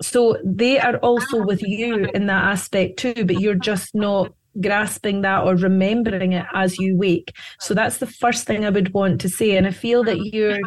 so 0.00 0.36
they 0.44 0.78
are 0.78 0.96
also 0.98 1.42
with 1.42 1.62
you 1.62 2.06
in 2.14 2.26
that 2.26 2.44
aspect 2.44 2.98
too 2.98 3.24
but 3.24 3.40
you're 3.40 3.54
just 3.54 3.94
not 3.94 4.32
grasping 4.60 5.20
that 5.22 5.44
or 5.44 5.54
remembering 5.54 6.32
it 6.32 6.46
as 6.54 6.78
you 6.78 6.96
wake. 6.96 7.32
So 7.60 7.74
that's 7.74 7.98
the 7.98 8.06
first 8.06 8.46
thing 8.46 8.64
I 8.64 8.70
would 8.70 8.92
want 8.92 9.20
to 9.20 9.28
say. 9.28 9.56
And 9.56 9.66
I 9.66 9.70
feel 9.70 10.02
that 10.04 10.18
your 10.18 10.58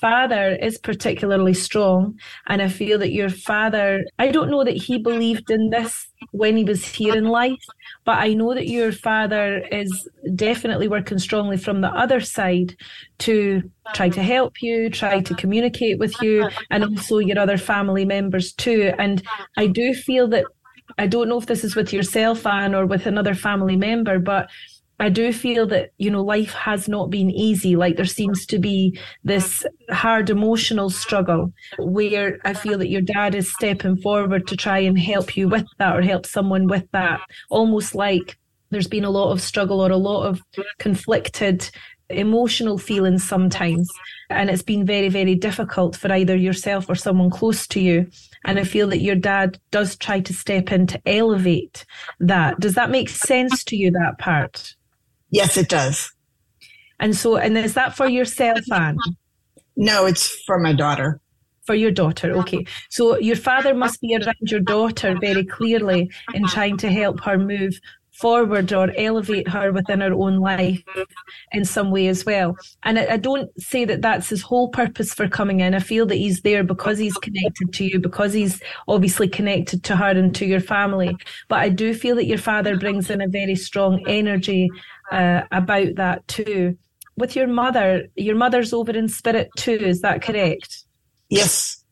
father 0.00 0.56
is 0.60 0.78
particularly 0.78 1.54
strong. 1.54 2.18
And 2.48 2.60
I 2.60 2.68
feel 2.68 2.98
that 2.98 3.12
your 3.12 3.30
father, 3.30 4.04
I 4.18 4.30
don't 4.30 4.50
know 4.50 4.64
that 4.64 4.76
he 4.76 4.98
believed 4.98 5.50
in 5.50 5.70
this 5.70 6.09
when 6.32 6.56
he 6.56 6.64
was 6.64 6.84
here 6.84 7.16
in 7.16 7.24
life, 7.24 7.64
but 8.04 8.18
I 8.18 8.34
know 8.34 8.54
that 8.54 8.68
your 8.68 8.92
father 8.92 9.58
is 9.70 10.08
definitely 10.34 10.88
working 10.88 11.18
strongly 11.18 11.56
from 11.56 11.80
the 11.80 11.88
other 11.88 12.20
side 12.20 12.76
to 13.18 13.62
try 13.94 14.08
to 14.10 14.22
help 14.22 14.62
you, 14.62 14.90
try 14.90 15.20
to 15.20 15.34
communicate 15.34 15.98
with 15.98 16.14
you, 16.22 16.48
and 16.70 16.84
also 16.84 17.18
your 17.18 17.38
other 17.38 17.58
family 17.58 18.04
members 18.04 18.52
too. 18.52 18.92
And 18.98 19.22
I 19.56 19.66
do 19.66 19.94
feel 19.94 20.28
that 20.28 20.44
I 20.98 21.06
don't 21.06 21.28
know 21.28 21.38
if 21.38 21.46
this 21.46 21.64
is 21.64 21.76
with 21.76 21.92
yourself, 21.92 22.46
Anne, 22.46 22.74
or 22.74 22.86
with 22.86 23.06
another 23.06 23.34
family 23.34 23.76
member, 23.76 24.18
but 24.18 24.50
I 25.00 25.08
do 25.08 25.32
feel 25.32 25.66
that, 25.68 25.92
you 25.96 26.10
know, 26.10 26.22
life 26.22 26.52
has 26.52 26.86
not 26.86 27.08
been 27.08 27.30
easy. 27.30 27.74
Like 27.74 27.96
there 27.96 28.04
seems 28.04 28.44
to 28.46 28.58
be 28.58 29.00
this 29.24 29.64
hard 29.90 30.28
emotional 30.28 30.90
struggle 30.90 31.52
where 31.78 32.38
I 32.44 32.52
feel 32.52 32.76
that 32.78 32.90
your 32.90 33.00
dad 33.00 33.34
is 33.34 33.50
stepping 33.50 33.96
forward 33.96 34.46
to 34.48 34.56
try 34.56 34.78
and 34.78 34.98
help 34.98 35.38
you 35.38 35.48
with 35.48 35.64
that 35.78 35.96
or 35.96 36.02
help 36.02 36.26
someone 36.26 36.66
with 36.66 36.86
that. 36.92 37.20
Almost 37.48 37.94
like 37.94 38.38
there's 38.68 38.86
been 38.86 39.04
a 39.04 39.10
lot 39.10 39.32
of 39.32 39.40
struggle 39.40 39.80
or 39.80 39.90
a 39.90 39.96
lot 39.96 40.26
of 40.26 40.42
conflicted 40.78 41.70
emotional 42.10 42.76
feelings 42.76 43.24
sometimes. 43.26 43.88
And 44.28 44.50
it's 44.50 44.62
been 44.62 44.84
very, 44.84 45.08
very 45.08 45.34
difficult 45.34 45.96
for 45.96 46.12
either 46.12 46.36
yourself 46.36 46.90
or 46.90 46.94
someone 46.94 47.30
close 47.30 47.66
to 47.68 47.80
you. 47.80 48.06
And 48.44 48.58
I 48.58 48.64
feel 48.64 48.88
that 48.88 49.00
your 49.00 49.16
dad 49.16 49.58
does 49.70 49.96
try 49.96 50.20
to 50.20 50.34
step 50.34 50.70
in 50.72 50.86
to 50.88 51.00
elevate 51.06 51.86
that. 52.18 52.60
Does 52.60 52.74
that 52.74 52.90
make 52.90 53.08
sense 53.08 53.64
to 53.64 53.76
you, 53.76 53.90
that 53.92 54.18
part? 54.18 54.74
Yes, 55.30 55.56
it 55.56 55.68
does. 55.68 56.12
And 56.98 57.16
so, 57.16 57.36
and 57.36 57.56
is 57.56 57.74
that 57.74 57.96
for 57.96 58.08
yourself, 58.08 58.60
Anne? 58.72 58.98
No, 59.76 60.06
it's 60.06 60.28
for 60.44 60.58
my 60.58 60.72
daughter. 60.72 61.20
For 61.64 61.74
your 61.74 61.90
daughter, 61.90 62.32
okay. 62.38 62.66
So 62.88 63.18
your 63.18 63.36
father 63.36 63.74
must 63.74 64.00
be 64.00 64.16
around 64.16 64.50
your 64.50 64.60
daughter 64.60 65.16
very 65.20 65.44
clearly 65.44 66.10
in 66.34 66.44
trying 66.46 66.76
to 66.78 66.90
help 66.90 67.20
her 67.20 67.38
move 67.38 67.78
forward 68.20 68.72
or 68.72 68.92
elevate 68.96 69.48
her 69.48 69.72
within 69.72 70.00
her 70.00 70.12
own 70.12 70.38
life 70.38 70.82
in 71.52 71.64
some 71.64 71.90
way 71.90 72.06
as 72.08 72.24
well. 72.26 72.56
And 72.82 72.98
I, 72.98 73.12
I, 73.12 73.16
don't 73.16 73.48
say 73.60 73.84
that 73.86 74.02
that's 74.02 74.28
his 74.28 74.42
whole 74.42 74.68
purpose 74.68 75.14
for 75.14 75.26
coming 75.26 75.60
in. 75.60 75.74
I 75.74 75.78
feel 75.78 76.04
that 76.06 76.16
he's 76.16 76.42
there 76.42 76.62
because 76.62 76.98
he's 76.98 77.16
connected 77.16 77.72
to 77.72 77.84
you, 77.84 77.98
because 77.98 78.32
he's 78.34 78.60
obviously 78.88 79.28
connected 79.28 79.82
to 79.84 79.96
her 79.96 80.10
and 80.10 80.34
to 80.34 80.44
your 80.44 80.60
family. 80.60 81.16
But 81.48 81.60
I 81.60 81.70
do 81.70 81.94
feel 81.94 82.16
that 82.16 82.26
your 82.26 82.38
father 82.38 82.76
brings 82.76 83.08
in 83.08 83.22
a 83.22 83.28
very 83.28 83.56
strong 83.56 84.04
energy 84.06 84.68
uh, 85.10 85.42
about 85.50 85.94
that 85.96 86.26
too. 86.28 86.76
With 87.16 87.36
your 87.36 87.46
mother, 87.46 88.06
your 88.16 88.36
mother's 88.36 88.72
over 88.72 88.92
in 88.92 89.08
spirit 89.08 89.50
too, 89.56 89.72
is 89.72 90.00
that 90.00 90.22
correct? 90.22 90.84
Yes. 91.28 91.84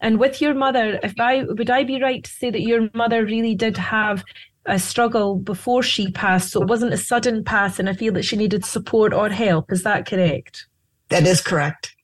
And 0.00 0.18
with 0.18 0.40
your 0.40 0.54
mother, 0.54 0.98
if 1.02 1.18
I 1.20 1.44
would 1.44 1.70
I 1.70 1.84
be 1.84 2.00
right 2.00 2.22
to 2.24 2.30
say 2.30 2.50
that 2.50 2.62
your 2.62 2.88
mother 2.94 3.24
really 3.24 3.54
did 3.54 3.76
have 3.76 4.24
a 4.66 4.78
struggle 4.78 5.36
before 5.36 5.82
she 5.82 6.10
passed, 6.12 6.50
so 6.50 6.62
it 6.62 6.68
wasn't 6.68 6.92
a 6.92 6.96
sudden 6.96 7.44
pass, 7.44 7.78
and 7.78 7.88
I 7.88 7.94
feel 7.94 8.12
that 8.14 8.24
she 8.24 8.36
needed 8.36 8.64
support 8.64 9.12
or 9.12 9.28
help. 9.28 9.72
Is 9.72 9.82
that 9.82 10.06
correct? 10.06 10.66
That 11.08 11.26
is 11.26 11.40
correct. 11.40 11.94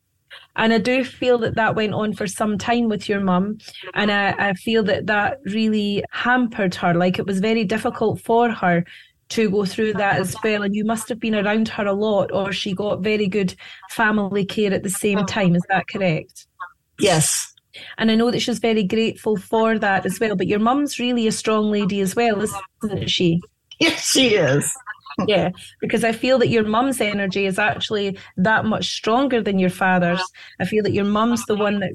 And 0.56 0.72
I 0.72 0.78
do 0.78 1.04
feel 1.04 1.38
that 1.38 1.54
that 1.54 1.76
went 1.76 1.94
on 1.94 2.12
for 2.12 2.26
some 2.26 2.58
time 2.58 2.88
with 2.88 3.08
your 3.08 3.20
mum. 3.20 3.58
And 3.94 4.10
I, 4.10 4.34
I 4.38 4.54
feel 4.54 4.82
that 4.84 5.06
that 5.06 5.38
really 5.44 6.04
hampered 6.10 6.74
her. 6.74 6.94
Like 6.94 7.18
it 7.18 7.26
was 7.26 7.38
very 7.38 7.64
difficult 7.64 8.20
for 8.20 8.50
her 8.50 8.84
to 9.30 9.50
go 9.50 9.64
through 9.64 9.94
that 9.94 10.16
as 10.16 10.34
well. 10.42 10.62
And 10.62 10.74
you 10.74 10.84
must 10.84 11.08
have 11.08 11.20
been 11.20 11.34
around 11.34 11.68
her 11.68 11.86
a 11.86 11.92
lot, 11.92 12.32
or 12.32 12.52
she 12.52 12.72
got 12.72 13.00
very 13.00 13.26
good 13.26 13.54
family 13.90 14.44
care 14.44 14.72
at 14.72 14.82
the 14.82 14.90
same 14.90 15.24
time. 15.26 15.54
Is 15.54 15.62
that 15.68 15.86
correct? 15.88 16.46
Yes. 16.98 17.54
And 17.98 18.10
I 18.10 18.14
know 18.14 18.30
that 18.30 18.40
she's 18.40 18.58
very 18.58 18.82
grateful 18.82 19.36
for 19.36 19.78
that 19.78 20.06
as 20.06 20.18
well. 20.18 20.36
But 20.36 20.48
your 20.48 20.58
mum's 20.58 20.98
really 20.98 21.26
a 21.26 21.32
strong 21.32 21.70
lady 21.70 22.00
as 22.00 22.16
well, 22.16 22.42
isn't 22.82 23.08
she? 23.08 23.40
Yes, 23.78 24.10
she 24.10 24.34
is. 24.34 24.68
yeah, 25.26 25.50
because 25.80 26.04
I 26.04 26.12
feel 26.12 26.38
that 26.38 26.48
your 26.48 26.64
mum's 26.64 27.00
energy 27.00 27.46
is 27.46 27.58
actually 27.58 28.18
that 28.36 28.64
much 28.64 28.92
stronger 28.94 29.42
than 29.42 29.58
your 29.58 29.70
father's. 29.70 30.22
I 30.60 30.64
feel 30.64 30.82
that 30.84 30.92
your 30.92 31.04
mum's 31.04 31.44
the 31.46 31.56
one 31.56 31.80
that 31.80 31.92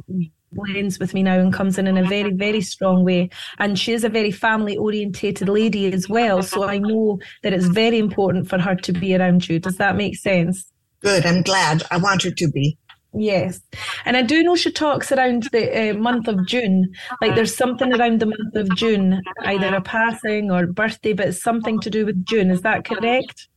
blends 0.54 1.00
with 1.00 1.14
me 1.14 1.24
now 1.24 1.40
and 1.40 1.54
comes 1.54 1.78
in 1.78 1.88
in 1.88 1.98
a 1.98 2.08
very, 2.08 2.32
very 2.34 2.62
strong 2.62 3.04
way. 3.04 3.30
And 3.60 3.78
she 3.78 3.94
is 3.94 4.04
a 4.04 4.10
very 4.10 4.32
family 4.32 4.78
orientated 4.78 5.50
lady 5.50 5.92
as 5.94 6.08
well. 6.08 6.44
So 6.44 6.64
I 6.64 6.78
know 6.78 7.20
that 7.42 7.54
it's 7.54 7.68
very 7.68 8.00
important 8.00 8.50
for 8.50 8.60
her 8.60 8.76
to 8.76 8.94
be 8.94 9.16
around 9.16 9.48
you. 9.50 9.60
Does 9.60 9.78
that 9.78 9.96
make 9.96 10.16
sense? 10.18 10.72
Good. 11.02 11.26
I'm 11.26 11.42
glad. 11.42 11.84
I 11.92 11.98
want 11.98 12.24
her 12.24 12.32
to 12.32 12.48
be. 12.50 12.78
Yes. 13.16 13.62
And 14.06 14.18
I 14.18 14.24
do 14.24 14.42
know 14.42 14.56
she 14.56 14.72
talks 14.72 15.12
around 15.12 15.44
the 15.52 15.92
uh, 15.92 15.94
month 15.94 16.28
of 16.28 16.48
June. 16.48 16.92
Like 17.22 17.36
there's 17.36 17.56
something 17.56 17.94
around 17.94 18.22
the 18.22 18.26
month 18.26 18.56
of 18.56 18.76
June, 18.76 19.22
either 19.42 19.68
a 19.76 19.82
passing 19.82 20.50
or 20.50 20.66
birthday, 20.66 21.14
but 21.14 21.28
it's 21.28 21.44
something 21.44 21.80
to 21.82 21.90
do 21.90 22.06
with 22.06 22.26
June. 22.26 22.50
Is 22.50 22.62
that 22.62 22.86
correct? 22.86 23.48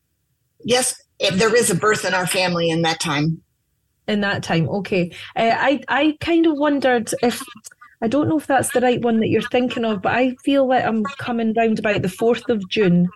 Yes, 0.63 1.01
If 1.19 1.37
there 1.37 1.55
is 1.55 1.71
a 1.71 1.75
birth 1.75 2.05
in 2.05 2.13
our 2.13 2.27
family 2.27 2.69
in 2.69 2.83
that 2.83 3.01
time. 3.01 3.41
In 4.09 4.21
that 4.21 4.43
time, 4.43 4.69
okay. 4.69 5.11
Uh, 5.35 5.53
I 5.55 5.81
I 5.89 6.17
kind 6.21 6.47
of 6.47 6.57
wondered 6.57 7.13
if 7.23 7.43
I 8.03 8.09
don't 8.09 8.29
know 8.29 8.39
if 8.39 8.47
that's 8.47 8.73
the 8.73 8.81
right 8.81 9.01
one 9.01 9.21
that 9.21 9.29
you're 9.29 9.43
thinking 9.43 9.85
of, 9.85 10.03
but 10.03 10.13
I 10.15 10.37
feel 10.45 10.69
like 10.69 10.85
I'm 10.85 11.05
coming 11.19 11.55
round 11.55 11.79
about 11.79 12.03
the 12.03 12.09
fourth 12.09 12.49
of 12.49 12.69
June 12.69 13.09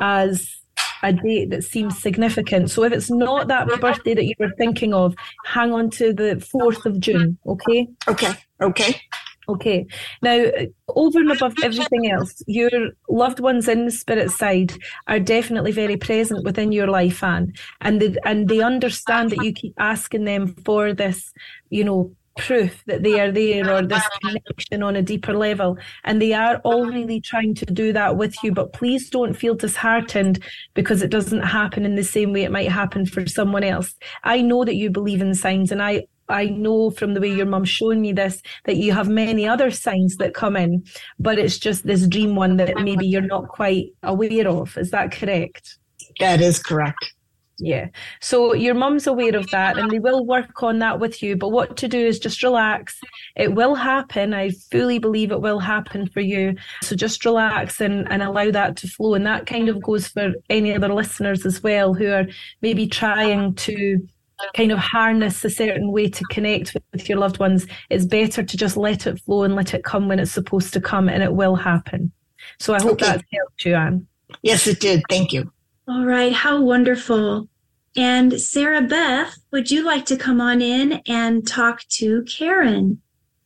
as 0.00 0.62
a 1.02 1.12
date 1.12 1.50
that 1.50 1.64
seems 1.64 1.98
significant. 1.98 2.70
So 2.70 2.84
if 2.84 2.92
it's 2.92 3.10
not 3.10 3.48
that 3.48 3.68
birthday 3.80 4.14
that 4.14 4.24
you 4.24 4.34
were 4.38 4.52
thinking 4.56 4.94
of, 4.94 5.14
hang 5.44 5.72
on 5.72 5.90
to 5.90 6.12
the 6.12 6.36
4th 6.54 6.86
of 6.86 7.00
June, 7.00 7.38
okay? 7.46 7.88
Okay, 8.08 8.32
okay. 8.60 9.00
Okay. 9.48 9.86
Now, 10.22 10.44
over 10.88 11.18
and 11.18 11.32
above 11.32 11.54
everything 11.62 12.10
else, 12.10 12.42
your 12.46 12.70
loved 13.08 13.40
ones 13.40 13.68
in 13.68 13.86
the 13.86 13.90
spirit 13.90 14.30
side 14.30 14.72
are 15.08 15.18
definitely 15.18 15.72
very 15.72 15.96
present 15.96 16.44
within 16.44 16.70
your 16.70 16.86
life, 16.86 17.24
Anne, 17.24 17.52
and 17.80 18.00
they, 18.00 18.14
and 18.24 18.48
they 18.48 18.60
understand 18.60 19.30
that 19.30 19.44
you 19.44 19.52
keep 19.52 19.74
asking 19.78 20.24
them 20.24 20.54
for 20.64 20.94
this, 20.94 21.32
you 21.70 21.82
know, 21.82 22.12
proof 22.38 22.82
that 22.86 23.02
they 23.02 23.20
are 23.20 23.30
there 23.30 23.70
or 23.70 23.82
this 23.82 24.02
connection 24.22 24.82
on 24.82 24.96
a 24.96 25.02
deeper 25.02 25.34
level. 25.34 25.76
And 26.04 26.20
they 26.20 26.32
are 26.32 26.56
all 26.64 26.86
really 26.86 27.20
trying 27.20 27.54
to 27.56 27.66
do 27.66 27.92
that 27.92 28.16
with 28.16 28.34
you. 28.42 28.52
But 28.52 28.72
please 28.72 29.10
don't 29.10 29.34
feel 29.34 29.54
disheartened 29.54 30.42
because 30.74 31.02
it 31.02 31.10
doesn't 31.10 31.42
happen 31.42 31.84
in 31.84 31.94
the 31.94 32.04
same 32.04 32.32
way 32.32 32.44
it 32.44 32.52
might 32.52 32.70
happen 32.70 33.06
for 33.06 33.26
someone 33.26 33.64
else. 33.64 33.94
I 34.24 34.40
know 34.40 34.64
that 34.64 34.76
you 34.76 34.90
believe 34.90 35.20
in 35.20 35.34
signs 35.34 35.70
and 35.70 35.82
I 35.82 36.06
I 36.32 36.46
know 36.46 36.90
from 36.90 37.14
the 37.14 37.20
way 37.20 37.32
your 37.32 37.46
mum's 37.46 37.68
shown 37.68 38.00
me 38.00 38.12
this 38.12 38.42
that 38.64 38.76
you 38.76 38.92
have 38.92 39.08
many 39.08 39.46
other 39.46 39.70
signs 39.70 40.16
that 40.16 40.34
come 40.34 40.56
in, 40.56 40.84
but 41.18 41.38
it's 41.38 41.58
just 41.58 41.86
this 41.86 42.06
dream 42.06 42.34
one 42.34 42.56
that 42.56 42.76
maybe 42.82 43.06
you're 43.06 43.22
not 43.22 43.48
quite 43.48 43.86
aware 44.02 44.48
of. 44.48 44.76
Is 44.76 44.90
that 44.90 45.12
correct? 45.12 45.78
That 46.18 46.40
is 46.40 46.58
correct. 46.58 47.12
Yeah. 47.58 47.88
So 48.20 48.54
your 48.54 48.74
mum's 48.74 49.06
aware 49.06 49.36
of 49.36 49.48
that 49.50 49.78
and 49.78 49.88
they 49.88 50.00
will 50.00 50.26
work 50.26 50.62
on 50.64 50.80
that 50.80 50.98
with 50.98 51.22
you. 51.22 51.36
But 51.36 51.50
what 51.50 51.76
to 51.76 51.86
do 51.86 51.98
is 51.98 52.18
just 52.18 52.42
relax. 52.42 52.98
It 53.36 53.54
will 53.54 53.76
happen. 53.76 54.34
I 54.34 54.50
fully 54.72 54.98
believe 54.98 55.30
it 55.30 55.40
will 55.40 55.60
happen 55.60 56.08
for 56.08 56.20
you. 56.20 56.56
So 56.82 56.96
just 56.96 57.24
relax 57.24 57.80
and, 57.80 58.10
and 58.10 58.20
allow 58.20 58.50
that 58.50 58.76
to 58.78 58.88
flow. 58.88 59.14
And 59.14 59.26
that 59.26 59.46
kind 59.46 59.68
of 59.68 59.80
goes 59.80 60.08
for 60.08 60.32
any 60.50 60.74
other 60.74 60.92
listeners 60.92 61.46
as 61.46 61.62
well 61.62 61.94
who 61.94 62.10
are 62.10 62.26
maybe 62.62 62.88
trying 62.88 63.54
to 63.54 64.08
kind 64.54 64.72
of 64.72 64.78
harness 64.78 65.44
a 65.44 65.50
certain 65.50 65.92
way 65.92 66.08
to 66.08 66.24
connect 66.30 66.74
with, 66.74 66.82
with 66.92 67.08
your 67.08 67.18
loved 67.18 67.38
ones. 67.38 67.66
It's 67.90 68.04
better 68.04 68.42
to 68.42 68.56
just 68.56 68.76
let 68.76 69.06
it 69.06 69.20
flow 69.20 69.44
and 69.44 69.54
let 69.54 69.74
it 69.74 69.84
come 69.84 70.08
when 70.08 70.18
it's 70.18 70.32
supposed 70.32 70.72
to 70.74 70.80
come 70.80 71.08
and 71.08 71.22
it 71.22 71.34
will 71.34 71.54
happen. 71.54 72.12
So 72.58 72.74
I 72.74 72.80
hope 72.80 72.92
okay. 72.92 73.06
that's 73.06 73.24
helped 73.32 73.64
you, 73.64 73.74
Anne. 73.74 74.06
Yes, 74.42 74.66
it 74.66 74.80
did. 74.80 75.02
Thank 75.08 75.32
you. 75.32 75.52
All 75.88 76.04
right. 76.04 76.32
How 76.32 76.60
wonderful. 76.60 77.48
And 77.96 78.40
Sarah 78.40 78.82
Beth, 78.82 79.36
would 79.50 79.70
you 79.70 79.84
like 79.84 80.06
to 80.06 80.16
come 80.16 80.40
on 80.40 80.62
in 80.62 81.02
and 81.06 81.46
talk 81.46 81.82
to 81.90 82.24
Karen? 82.24 83.00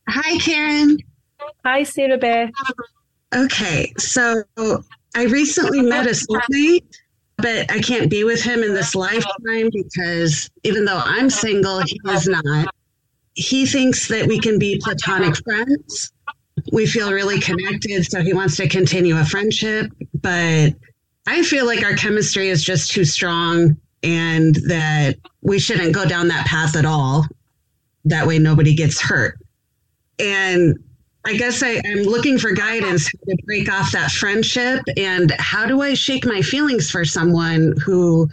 Hi, 0.07 0.37
Karen. 0.37 0.97
Hi, 1.65 1.83
Sarah 1.83 2.17
Beth. 2.17 2.51
Okay, 3.35 3.93
so 3.97 4.43
I 5.15 5.23
recently 5.25 5.81
met 5.81 6.07
a 6.07 6.11
soulmate, 6.11 6.85
but 7.37 7.71
I 7.71 7.79
can't 7.79 8.09
be 8.09 8.23
with 8.23 8.41
him 8.41 8.63
in 8.63 8.73
this 8.73 8.95
lifetime 8.95 9.69
because 9.71 10.49
even 10.63 10.85
though 10.85 11.01
I'm 11.03 11.29
single, 11.29 11.81
he 11.85 11.99
is 12.09 12.27
not. 12.27 12.73
He 13.33 13.65
thinks 13.65 14.07
that 14.07 14.25
we 14.27 14.39
can 14.39 14.57
be 14.57 14.79
platonic 14.83 15.35
friends. 15.43 16.11
We 16.71 16.87
feel 16.87 17.13
really 17.13 17.39
connected, 17.39 18.05
so 18.09 18.21
he 18.21 18.33
wants 18.33 18.57
to 18.57 18.67
continue 18.67 19.17
a 19.17 19.23
friendship, 19.23 19.91
but 20.15 20.73
I 21.27 21.43
feel 21.43 21.67
like 21.67 21.83
our 21.83 21.93
chemistry 21.93 22.49
is 22.49 22.63
just 22.63 22.91
too 22.91 23.05
strong 23.05 23.77
and 24.01 24.55
that 24.67 25.17
we 25.41 25.59
shouldn't 25.59 25.93
go 25.93 26.05
down 26.07 26.29
that 26.29 26.47
path 26.47 26.75
at 26.75 26.85
all. 26.85 27.25
That 28.05 28.25
way, 28.25 28.39
nobody 28.39 28.73
gets 28.73 28.99
hurt. 28.99 29.37
And 30.17 30.79
I 31.27 31.35
guess 31.35 31.61
I, 31.61 31.81
am 31.83 32.03
looking 32.03 32.37
for 32.37 32.53
guidance 32.53 33.11
to 33.11 33.37
break 33.45 33.69
off 33.69 33.91
that 33.91 34.11
friendship 34.11 34.81
and 34.95 35.29
how 35.31 35.65
do 35.65 35.81
I 35.81 35.93
shake 35.93 36.25
my 36.25 36.41
feelings 36.41 36.89
for 36.89 37.03
someone 37.03 37.73
who 37.83 38.29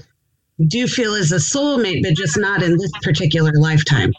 do 0.68 0.86
feel 0.86 1.14
is 1.14 1.32
a 1.32 1.38
soulmate, 1.38 2.04
but 2.04 2.14
just 2.14 2.38
not 2.38 2.62
in 2.62 2.76
this 2.78 2.92
particular 3.02 3.50
lifetime. 3.54 4.12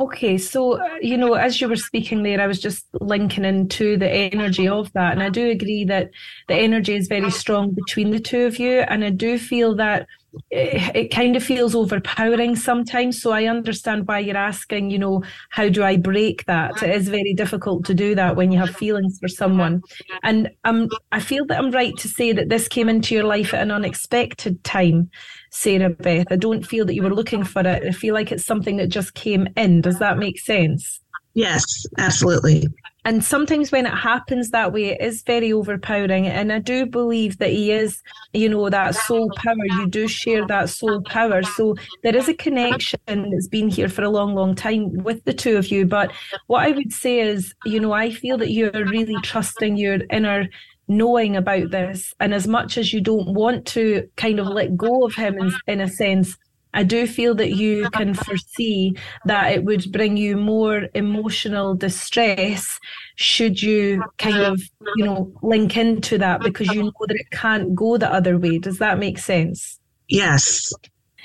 Okay, 0.00 0.36
so 0.36 0.80
you 1.00 1.16
know, 1.16 1.34
as 1.34 1.60
you 1.60 1.68
were 1.68 1.76
speaking 1.76 2.24
there, 2.24 2.40
I 2.40 2.48
was 2.48 2.60
just 2.60 2.86
linking 3.00 3.44
into 3.44 3.96
the 3.96 4.10
energy 4.10 4.66
of 4.66 4.92
that, 4.94 5.12
and 5.12 5.22
I 5.22 5.28
do 5.28 5.50
agree 5.50 5.84
that 5.84 6.10
the 6.48 6.54
energy 6.54 6.96
is 6.96 7.06
very 7.06 7.30
strong 7.30 7.70
between 7.70 8.10
the 8.10 8.20
two 8.20 8.46
of 8.46 8.58
you, 8.58 8.80
and 8.80 9.04
I 9.04 9.10
do 9.10 9.38
feel 9.38 9.76
that 9.76 10.08
it, 10.50 10.96
it 10.96 11.08
kind 11.08 11.36
of 11.36 11.42
feels 11.42 11.74
overpowering 11.74 12.56
sometimes. 12.56 13.20
So 13.20 13.32
I 13.32 13.44
understand 13.44 14.06
why 14.06 14.20
you're 14.20 14.36
asking, 14.36 14.90
you 14.90 14.98
know, 14.98 15.22
how 15.50 15.68
do 15.68 15.82
I 15.82 15.96
break 15.96 16.44
that? 16.46 16.82
It 16.82 16.90
is 16.90 17.08
very 17.08 17.34
difficult 17.34 17.84
to 17.86 17.94
do 17.94 18.14
that 18.14 18.36
when 18.36 18.52
you 18.52 18.58
have 18.58 18.76
feelings 18.76 19.18
for 19.18 19.28
someone. 19.28 19.82
And 20.22 20.50
um, 20.64 20.88
I 21.12 21.20
feel 21.20 21.46
that 21.46 21.58
I'm 21.58 21.70
right 21.70 21.96
to 21.98 22.08
say 22.08 22.32
that 22.32 22.48
this 22.48 22.68
came 22.68 22.88
into 22.88 23.14
your 23.14 23.24
life 23.24 23.54
at 23.54 23.62
an 23.62 23.70
unexpected 23.70 24.62
time, 24.64 25.10
Sarah 25.50 25.90
Beth. 25.90 26.26
I 26.30 26.36
don't 26.36 26.66
feel 26.66 26.84
that 26.86 26.94
you 26.94 27.02
were 27.02 27.14
looking 27.14 27.44
for 27.44 27.60
it. 27.60 27.84
I 27.86 27.90
feel 27.92 28.14
like 28.14 28.32
it's 28.32 28.46
something 28.46 28.76
that 28.76 28.88
just 28.88 29.14
came 29.14 29.48
in. 29.56 29.80
Does 29.80 29.98
that 29.98 30.18
make 30.18 30.38
sense? 30.38 31.00
Yes, 31.38 31.86
absolutely. 31.98 32.66
and 33.04 33.22
sometimes 33.22 33.70
when 33.70 33.86
it 33.86 33.94
happens 33.94 34.50
that 34.50 34.72
way, 34.72 34.86
it 34.86 35.00
is 35.00 35.22
very 35.22 35.52
overpowering. 35.52 36.26
And 36.26 36.52
I 36.52 36.58
do 36.58 36.84
believe 36.84 37.38
that 37.38 37.50
he 37.50 37.70
is, 37.70 38.02
you 38.32 38.48
know, 38.48 38.68
that 38.68 38.96
soul 38.96 39.30
power. 39.36 39.54
You 39.78 39.86
do 39.86 40.08
share 40.08 40.44
that 40.48 40.68
soul 40.68 41.00
power. 41.02 41.44
So 41.44 41.76
there 42.02 42.16
is 42.16 42.28
a 42.28 42.34
connection 42.34 42.98
that's 43.06 43.46
been 43.46 43.68
here 43.68 43.88
for 43.88 44.02
a 44.02 44.10
long, 44.10 44.34
long 44.34 44.56
time 44.56 44.92
with 45.04 45.24
the 45.26 45.32
two 45.32 45.56
of 45.56 45.68
you. 45.68 45.86
But 45.86 46.10
what 46.48 46.66
I 46.66 46.72
would 46.72 46.92
say 46.92 47.20
is, 47.20 47.54
you 47.64 47.78
know, 47.78 47.92
I 47.92 48.10
feel 48.10 48.36
that 48.38 48.50
you're 48.50 48.72
really 48.72 49.16
trusting 49.22 49.76
your 49.76 50.00
inner 50.10 50.48
knowing 50.88 51.36
about 51.36 51.70
this. 51.70 52.12
And 52.18 52.34
as 52.34 52.48
much 52.48 52.76
as 52.76 52.92
you 52.92 53.00
don't 53.00 53.32
want 53.32 53.64
to 53.68 54.08
kind 54.16 54.40
of 54.40 54.48
let 54.48 54.76
go 54.76 55.06
of 55.06 55.14
him 55.14 55.38
in, 55.38 55.52
in 55.68 55.80
a 55.80 55.88
sense, 55.88 56.36
I 56.74 56.82
do 56.82 57.06
feel 57.06 57.34
that 57.36 57.56
you 57.56 57.88
can 57.90 58.14
foresee 58.14 58.94
that 59.24 59.52
it 59.52 59.64
would 59.64 59.90
bring 59.90 60.16
you 60.16 60.36
more 60.36 60.88
emotional 60.94 61.74
distress 61.74 62.78
should 63.16 63.62
you 63.62 64.04
kind 64.18 64.36
of, 64.36 64.60
you 64.96 65.04
know, 65.04 65.32
link 65.42 65.76
into 65.76 66.18
that 66.18 66.40
because 66.40 66.68
you 66.68 66.84
know 66.84 66.92
that 67.06 67.16
it 67.16 67.30
can't 67.32 67.74
go 67.74 67.96
the 67.96 68.12
other 68.12 68.38
way. 68.38 68.58
Does 68.58 68.78
that 68.78 68.98
make 68.98 69.18
sense? 69.18 69.80
Yes. 70.08 70.72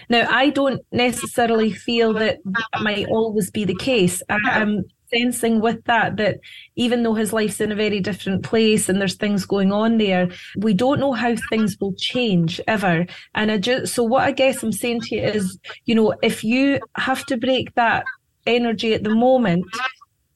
Now, 0.10 0.28
I 0.30 0.50
don't 0.50 0.82
necessarily 0.92 1.72
feel 1.72 2.14
that 2.14 2.40
that 2.46 2.82
might 2.82 3.08
always 3.08 3.50
be 3.52 3.66
the 3.66 3.76
case. 3.76 4.22
I, 4.30 4.38
am 4.62 4.84
sensing 5.14 5.62
with 5.62 5.84
that 5.86 6.18
that 6.18 6.40
even 6.76 7.04
though 7.04 7.14
his 7.14 7.34
life's 7.34 7.62
in 7.62 7.72
a 7.72 7.76
very 7.76 8.00
different 8.00 8.44
place 8.44 8.90
and 8.90 9.00
there's 9.00 9.16
things 9.16 9.46
going 9.46 9.72
on 9.72 9.98
there, 9.98 10.30
we 10.58 10.74
don't 10.74 11.00
know 11.00 11.14
how 11.14 11.36
things 11.50 11.78
will 11.80 11.94
change 11.94 12.60
ever. 12.68 13.06
And 13.36 13.52
I 13.52 13.58
just 13.58 13.94
so 13.94 14.04
what 14.04 14.24
I 14.24 14.32
guess 14.32 14.64
I'm 14.64 14.72
saying 14.72 15.02
to 15.02 15.16
you 15.16 15.22
is, 15.24 15.58
you 15.86 15.96
know, 15.96 16.14
if 16.22 16.44
you 16.44 16.80
have 16.96 17.26
to 17.28 17.38
break 17.38 17.74
that 17.76 18.06
energy 18.46 18.94
at 18.94 19.04
the 19.04 19.16
moment 19.16 19.66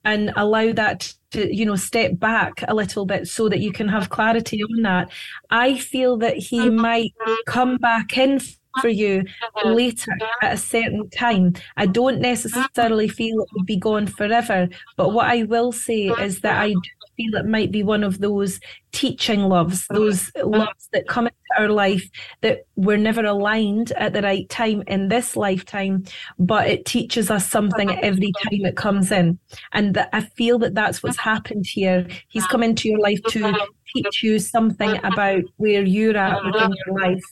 and 0.04 0.32
allow 0.36 0.72
that 0.72 1.12
to 1.30 1.54
you 1.54 1.66
know 1.66 1.76
step 1.76 2.18
back 2.18 2.64
a 2.68 2.74
little 2.74 3.04
bit 3.04 3.28
so 3.28 3.48
that 3.48 3.60
you 3.60 3.72
can 3.72 3.88
have 3.88 4.08
clarity 4.08 4.62
on 4.62 4.82
that 4.82 5.10
i 5.50 5.76
feel 5.76 6.16
that 6.16 6.36
he 6.36 6.60
mm-hmm. 6.60 6.80
might 6.80 7.12
come 7.46 7.76
back 7.76 8.16
in 8.16 8.40
for 8.80 8.88
you 8.88 9.24
uh-huh. 9.42 9.70
later 9.70 10.12
uh-huh. 10.20 10.46
at 10.46 10.54
a 10.54 10.58
certain 10.58 11.08
time. 11.10 11.54
I 11.76 11.86
don't 11.86 12.20
necessarily 12.20 13.06
uh-huh. 13.06 13.14
feel 13.14 13.40
it 13.40 13.48
would 13.54 13.66
be 13.66 13.76
gone 13.76 14.06
forever, 14.06 14.68
but 14.96 15.12
what 15.12 15.26
I 15.26 15.44
will 15.44 15.72
say 15.72 16.08
is 16.08 16.40
that 16.40 16.60
I 16.60 16.68
do 16.70 16.80
feel 17.18 17.34
it 17.34 17.46
might 17.46 17.70
be 17.70 17.82
one 17.82 18.04
of 18.04 18.20
those 18.20 18.60
teaching 18.92 19.40
loves, 19.42 19.86
those 19.88 20.30
loves 20.36 20.88
that 20.92 21.08
come 21.08 21.26
into 21.26 21.36
our 21.58 21.68
life 21.68 22.08
that 22.40 22.66
we're 22.76 22.96
never 22.96 23.24
aligned 23.24 23.92
at 23.92 24.12
the 24.12 24.22
right 24.22 24.48
time 24.48 24.82
in 24.86 25.08
this 25.08 25.36
lifetime, 25.36 26.04
but 26.38 26.68
it 26.68 26.86
teaches 26.86 27.30
us 27.30 27.46
something 27.46 27.90
every 28.02 28.32
time 28.44 28.64
it 28.64 28.76
comes 28.76 29.10
in. 29.10 29.38
And 29.72 29.94
that 29.94 30.08
I 30.12 30.22
feel 30.22 30.58
that 30.60 30.74
that's 30.74 31.02
what's 31.02 31.18
happened 31.18 31.66
here. 31.66 32.06
He's 32.28 32.46
come 32.46 32.62
into 32.62 32.88
your 32.88 33.00
life 33.00 33.20
to 33.30 33.52
teach 33.94 34.22
you 34.22 34.38
something 34.38 34.98
about 35.04 35.42
where 35.56 35.82
you're 35.82 36.16
at 36.16 36.44
within 36.44 36.74
your 36.86 36.98
life 36.98 37.24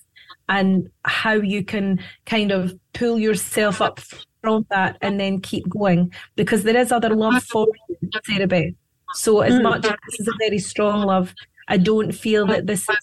and 0.48 0.88
how 1.04 1.34
you 1.34 1.64
can 1.64 2.00
kind 2.24 2.52
of 2.52 2.74
pull 2.92 3.18
yourself 3.18 3.80
up 3.80 4.00
from 4.42 4.66
that 4.70 4.96
and 5.00 5.18
then 5.18 5.40
keep 5.40 5.68
going 5.68 6.12
because 6.36 6.62
there 6.62 6.76
is 6.76 6.92
other 6.92 7.14
love 7.14 7.42
for 7.44 7.66
you, 7.88 8.10
Sarah 8.24 8.46
Beth. 8.46 8.72
So 9.14 9.40
as 9.40 9.54
mm. 9.54 9.62
much 9.62 9.84
as 9.84 9.96
this 10.08 10.20
is 10.20 10.28
a 10.28 10.32
very 10.38 10.58
strong 10.58 11.02
love, 11.02 11.34
I 11.68 11.76
don't 11.78 12.12
feel 12.12 12.46
that 12.46 12.66
this 12.66 12.88
is 12.88 12.96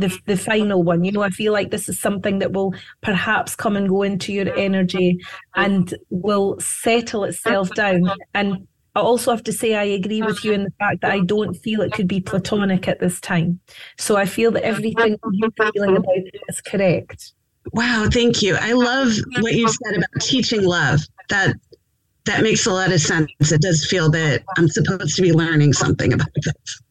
the 0.00 0.18
the 0.26 0.36
final 0.36 0.82
one. 0.82 1.04
You 1.04 1.12
know, 1.12 1.22
I 1.22 1.30
feel 1.30 1.52
like 1.52 1.70
this 1.70 1.88
is 1.88 1.98
something 1.98 2.40
that 2.40 2.52
will 2.52 2.74
perhaps 3.02 3.54
come 3.54 3.76
and 3.76 3.88
go 3.88 4.02
into 4.02 4.32
your 4.32 4.54
energy 4.56 5.18
and 5.54 5.94
will 6.10 6.58
settle 6.60 7.24
itself 7.24 7.70
down. 7.74 8.10
And 8.34 8.66
I 8.98 9.00
also 9.00 9.30
have 9.30 9.44
to 9.44 9.52
say 9.52 9.76
I 9.76 9.84
agree 9.84 10.22
with 10.22 10.44
you 10.44 10.52
in 10.52 10.64
the 10.64 10.72
fact 10.78 11.02
that 11.02 11.12
I 11.12 11.20
don't 11.20 11.54
feel 11.54 11.82
it 11.82 11.92
could 11.92 12.08
be 12.08 12.20
platonic 12.20 12.88
at 12.88 12.98
this 12.98 13.20
time. 13.20 13.60
So 13.96 14.16
I 14.16 14.26
feel 14.26 14.50
that 14.52 14.64
everything 14.64 15.16
you're 15.32 15.52
feeling 15.72 15.96
about 15.96 16.16
it 16.16 16.34
is 16.48 16.60
correct. 16.60 17.32
Wow, 17.72 18.08
thank 18.12 18.42
you. 18.42 18.56
I 18.56 18.72
love 18.72 19.12
what 19.40 19.54
you 19.54 19.68
said 19.68 19.98
about 19.98 20.20
teaching 20.20 20.64
love. 20.64 21.00
That 21.28 21.54
that 22.24 22.42
makes 22.42 22.66
a 22.66 22.72
lot 22.72 22.90
of 22.90 23.00
sense. 23.00 23.30
It 23.40 23.62
does 23.62 23.86
feel 23.86 24.10
that 24.10 24.42
I'm 24.56 24.68
supposed 24.68 25.14
to 25.14 25.22
be 25.22 25.32
learning 25.32 25.74
something 25.74 26.12
about 26.12 26.34
this. 26.34 26.82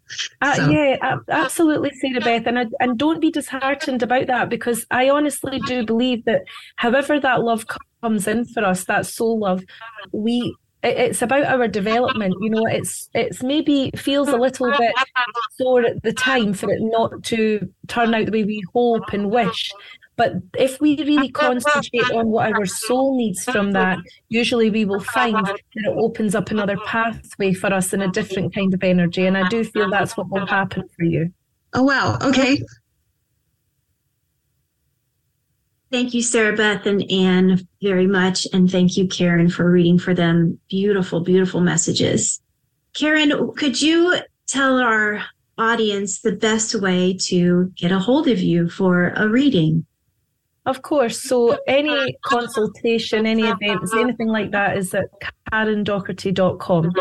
Uh, 0.42 0.56
so. 0.56 0.70
Yeah, 0.70 1.18
absolutely, 1.30 1.92
Sarah 2.00 2.22
Beth, 2.22 2.48
and 2.48 2.74
and 2.80 2.98
don't 2.98 3.20
be 3.20 3.32
disheartened 3.32 4.02
about 4.02 4.28
that 4.28 4.48
because 4.48 4.86
I 4.92 5.10
honestly 5.10 5.60
do 5.68 5.86
believe 5.86 6.24
that 6.24 6.44
however 6.78 7.20
that 7.20 7.42
love 7.42 7.66
comes 8.02 8.28
in 8.28 8.46
for 8.46 8.64
us, 8.64 8.86
that 8.86 9.06
soul 9.06 9.40
love, 9.40 9.64
we 10.14 10.56
it's 10.84 11.22
about 11.22 11.44
our 11.44 11.68
development 11.68 12.36
you 12.40 12.50
know 12.50 12.64
it's 12.68 13.10
it's 13.14 13.42
maybe 13.42 13.92
feels 13.96 14.30
a 14.30 14.38
little 14.38 14.72
bit 14.78 14.94
sore 15.58 15.84
at 15.84 16.02
the 16.04 16.14
time 16.14 16.54
for 16.54 16.70
it 16.70 16.80
not 16.82 17.24
to 17.24 17.68
turn 17.88 18.14
out 18.14 18.26
the 18.26 18.32
way 18.32 18.44
we 18.44 18.64
hope 18.74 19.12
and 19.14 19.32
wish. 19.32 19.72
But 20.18 20.34
if 20.58 20.82
we 20.82 20.98
really 20.98 21.30
concentrate 21.30 22.12
on 22.12 22.30
what 22.30 22.52
our 22.52 22.66
soul 22.66 23.16
needs 23.18 23.44
from 23.44 23.72
that 23.74 24.00
usually 24.30 24.72
we 24.72 24.84
will 24.84 25.00
find 25.00 25.36
that 25.36 25.60
it 25.74 25.96
opens 25.96 26.34
up 26.34 26.50
another 26.50 26.78
pathway 26.86 27.54
for 27.54 27.72
us 27.72 27.94
in 27.94 28.02
a 28.02 28.12
different 28.12 28.54
kind 28.54 28.74
of 28.74 28.84
energy. 28.84 29.26
And 29.26 29.38
i 29.38 29.48
do 29.50 29.64
feel 29.64 29.90
that's 29.92 30.18
what 30.18 30.30
will 30.30 30.48
happen 30.48 30.88
for 30.96 31.04
you. 31.04 31.32
Oh 31.74 31.84
wow. 31.84 32.18
Okay 32.22 32.60
Thank 35.90 36.14
you, 36.14 36.22
Sarah 36.22 36.56
Beth 36.56 36.86
and 36.86 37.10
Anne, 37.10 37.66
very 37.82 38.08
much. 38.08 38.46
And 38.52 38.70
thank 38.70 38.98
you, 38.98 39.08
Karen, 39.08 39.50
for 39.50 39.70
reading 39.72 39.98
for 39.98 40.14
them. 40.14 40.60
Beautiful, 40.70 41.22
beautiful 41.22 41.62
messages. 41.62 42.42
Karen, 42.94 43.54
could 43.56 43.82
you 43.82 44.20
tell 44.48 44.80
our 44.80 45.24
audience 45.58 46.22
the 46.22 46.34
best 46.34 46.76
way 46.76 47.18
to 47.22 47.72
get 47.76 47.92
a 47.92 48.00
hold 48.00 48.28
of 48.28 48.40
you 48.40 48.70
for 48.70 49.10
a 49.16 49.30
reading? 49.30 49.86
Of 50.66 50.82
course. 50.82 51.22
So 51.22 51.58
any 51.66 52.18
consultation, 52.26 53.26
any 53.26 53.44
events, 53.44 53.94
anything 53.94 54.28
like 54.28 54.52
that 54.52 54.76
is 54.76 54.94
at 54.94 55.06
karendocherty.com. 55.54 56.92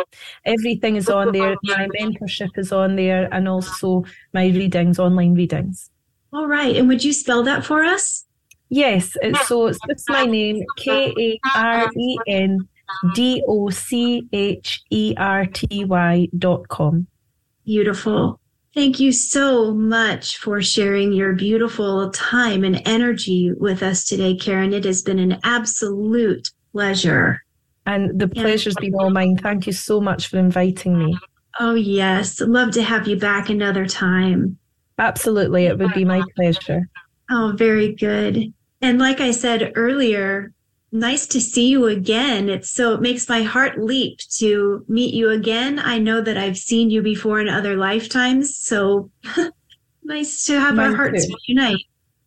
Everything 0.44 0.94
is 0.94 1.08
on 1.10 1.32
there. 1.32 1.56
My 1.64 1.88
mentorship 1.98 2.56
is 2.56 2.70
on 2.70 2.94
there 2.94 3.28
and 3.34 3.48
also 3.48 4.04
my 4.32 4.46
readings, 4.46 5.00
online 5.00 5.34
readings. 5.34 5.90
All 6.32 6.46
right. 6.46 6.76
And 6.76 6.86
would 6.86 7.02
you 7.02 7.12
spell 7.12 7.42
that 7.42 7.64
for 7.64 7.82
us? 7.82 8.25
Yes, 8.68 9.16
uh, 9.16 9.28
it's, 9.28 9.48
so 9.48 9.66
it's 9.66 9.78
just 9.88 10.08
my 10.08 10.24
name, 10.24 10.64
K 10.76 11.12
A 11.18 11.40
R 11.56 11.90
E 11.96 12.18
N 12.26 12.68
D 13.14 13.42
O 13.46 13.70
C 13.70 14.26
H 14.32 14.82
E 14.90 15.14
R 15.16 15.46
T 15.46 15.84
Y 15.84 16.28
dot 16.38 16.68
com. 16.68 17.06
Beautiful. 17.64 18.40
Thank 18.74 19.00
you 19.00 19.10
so 19.10 19.72
much 19.72 20.36
for 20.36 20.60
sharing 20.60 21.12
your 21.12 21.32
beautiful 21.32 22.10
time 22.10 22.62
and 22.62 22.82
energy 22.86 23.50
with 23.56 23.82
us 23.82 24.04
today, 24.04 24.36
Karen. 24.36 24.74
It 24.74 24.84
has 24.84 25.00
been 25.00 25.18
an 25.18 25.38
absolute 25.44 26.50
pleasure. 26.72 27.42
And 27.86 28.20
the 28.20 28.28
pleasure's 28.28 28.74
been 28.74 28.94
all 28.94 29.10
mine. 29.10 29.38
Thank 29.38 29.66
you 29.66 29.72
so 29.72 30.00
much 30.00 30.26
for 30.26 30.38
inviting 30.38 30.98
me. 30.98 31.16
Oh, 31.58 31.74
yes. 31.74 32.40
Love 32.40 32.72
to 32.72 32.82
have 32.82 33.08
you 33.08 33.16
back 33.16 33.48
another 33.48 33.86
time. 33.86 34.58
Absolutely. 34.98 35.66
It 35.66 35.78
would 35.78 35.94
be 35.94 36.04
my 36.04 36.22
pleasure. 36.34 36.88
Oh, 37.30 37.54
very 37.56 37.94
good. 37.94 38.52
And 38.80 38.98
like 38.98 39.20
I 39.20 39.30
said 39.30 39.72
earlier, 39.74 40.52
nice 40.92 41.26
to 41.28 41.40
see 41.40 41.68
you 41.68 41.86
again. 41.86 42.48
It's 42.48 42.70
so 42.70 42.94
it 42.94 43.00
makes 43.00 43.28
my 43.28 43.42
heart 43.42 43.78
leap 43.78 44.18
to 44.38 44.84
meet 44.88 45.14
you 45.14 45.30
again. 45.30 45.78
I 45.78 45.98
know 45.98 46.20
that 46.20 46.36
I've 46.36 46.58
seen 46.58 46.90
you 46.90 47.02
before 47.02 47.40
in 47.40 47.48
other 47.48 47.76
lifetimes, 47.76 48.56
so 48.56 49.10
nice 50.04 50.44
to 50.46 50.60
have 50.60 50.74
Mine 50.74 50.90
our 50.90 50.96
hearts 50.96 51.26
too. 51.26 51.34
unite. 51.48 51.80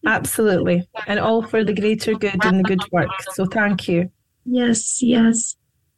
Absolutely. 0.06 0.88
And 1.08 1.20
all 1.20 1.44
for 1.44 1.64
the 1.64 1.74
greater 1.74 2.14
good 2.14 2.44
and 2.44 2.60
the 2.60 2.64
good 2.64 2.82
work. 2.92 3.10
So 3.34 3.46
thank 3.46 3.88
you. 3.88 4.10
Yes, 4.46 5.02
yes. 5.04 5.56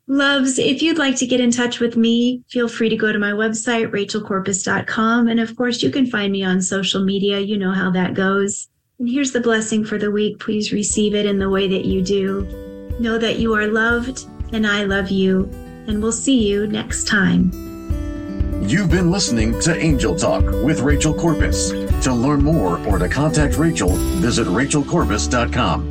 Loves, 0.07 0.57
if 0.57 0.81
you'd 0.81 0.97
like 0.97 1.15
to 1.17 1.27
get 1.27 1.39
in 1.39 1.51
touch 1.51 1.79
with 1.79 1.95
me, 1.95 2.43
feel 2.49 2.67
free 2.67 2.89
to 2.89 2.97
go 2.97 3.13
to 3.13 3.19
my 3.19 3.31
website, 3.31 3.91
rachelcorpus.com. 3.91 5.27
And 5.27 5.39
of 5.39 5.55
course, 5.55 5.83
you 5.83 5.91
can 5.91 6.05
find 6.07 6.31
me 6.31 6.43
on 6.43 6.61
social 6.61 7.03
media. 7.03 7.39
You 7.39 7.57
know 7.57 7.71
how 7.71 7.91
that 7.91 8.13
goes. 8.13 8.67
And 9.01 9.09
here's 9.09 9.31
the 9.31 9.41
blessing 9.41 9.83
for 9.83 9.97
the 9.97 10.11
week. 10.11 10.37
Please 10.37 10.71
receive 10.71 11.15
it 11.15 11.25
in 11.25 11.39
the 11.39 11.49
way 11.49 11.67
that 11.67 11.85
you 11.85 12.03
do. 12.03 12.43
Know 12.99 13.17
that 13.17 13.39
you 13.39 13.55
are 13.55 13.65
loved, 13.65 14.27
and 14.53 14.67
I 14.67 14.83
love 14.83 15.09
you. 15.09 15.49
And 15.87 16.03
we'll 16.03 16.11
see 16.11 16.47
you 16.47 16.67
next 16.67 17.07
time. 17.07 17.49
You've 18.61 18.91
been 18.91 19.09
listening 19.09 19.59
to 19.61 19.75
Angel 19.75 20.15
Talk 20.15 20.43
with 20.63 20.81
Rachel 20.81 21.15
Corpus. 21.15 21.71
To 22.03 22.13
learn 22.13 22.43
more 22.43 22.77
or 22.85 22.99
to 22.99 23.09
contact 23.09 23.57
Rachel, 23.57 23.89
visit 23.89 24.45
rachelcorpus.com. 24.45 25.90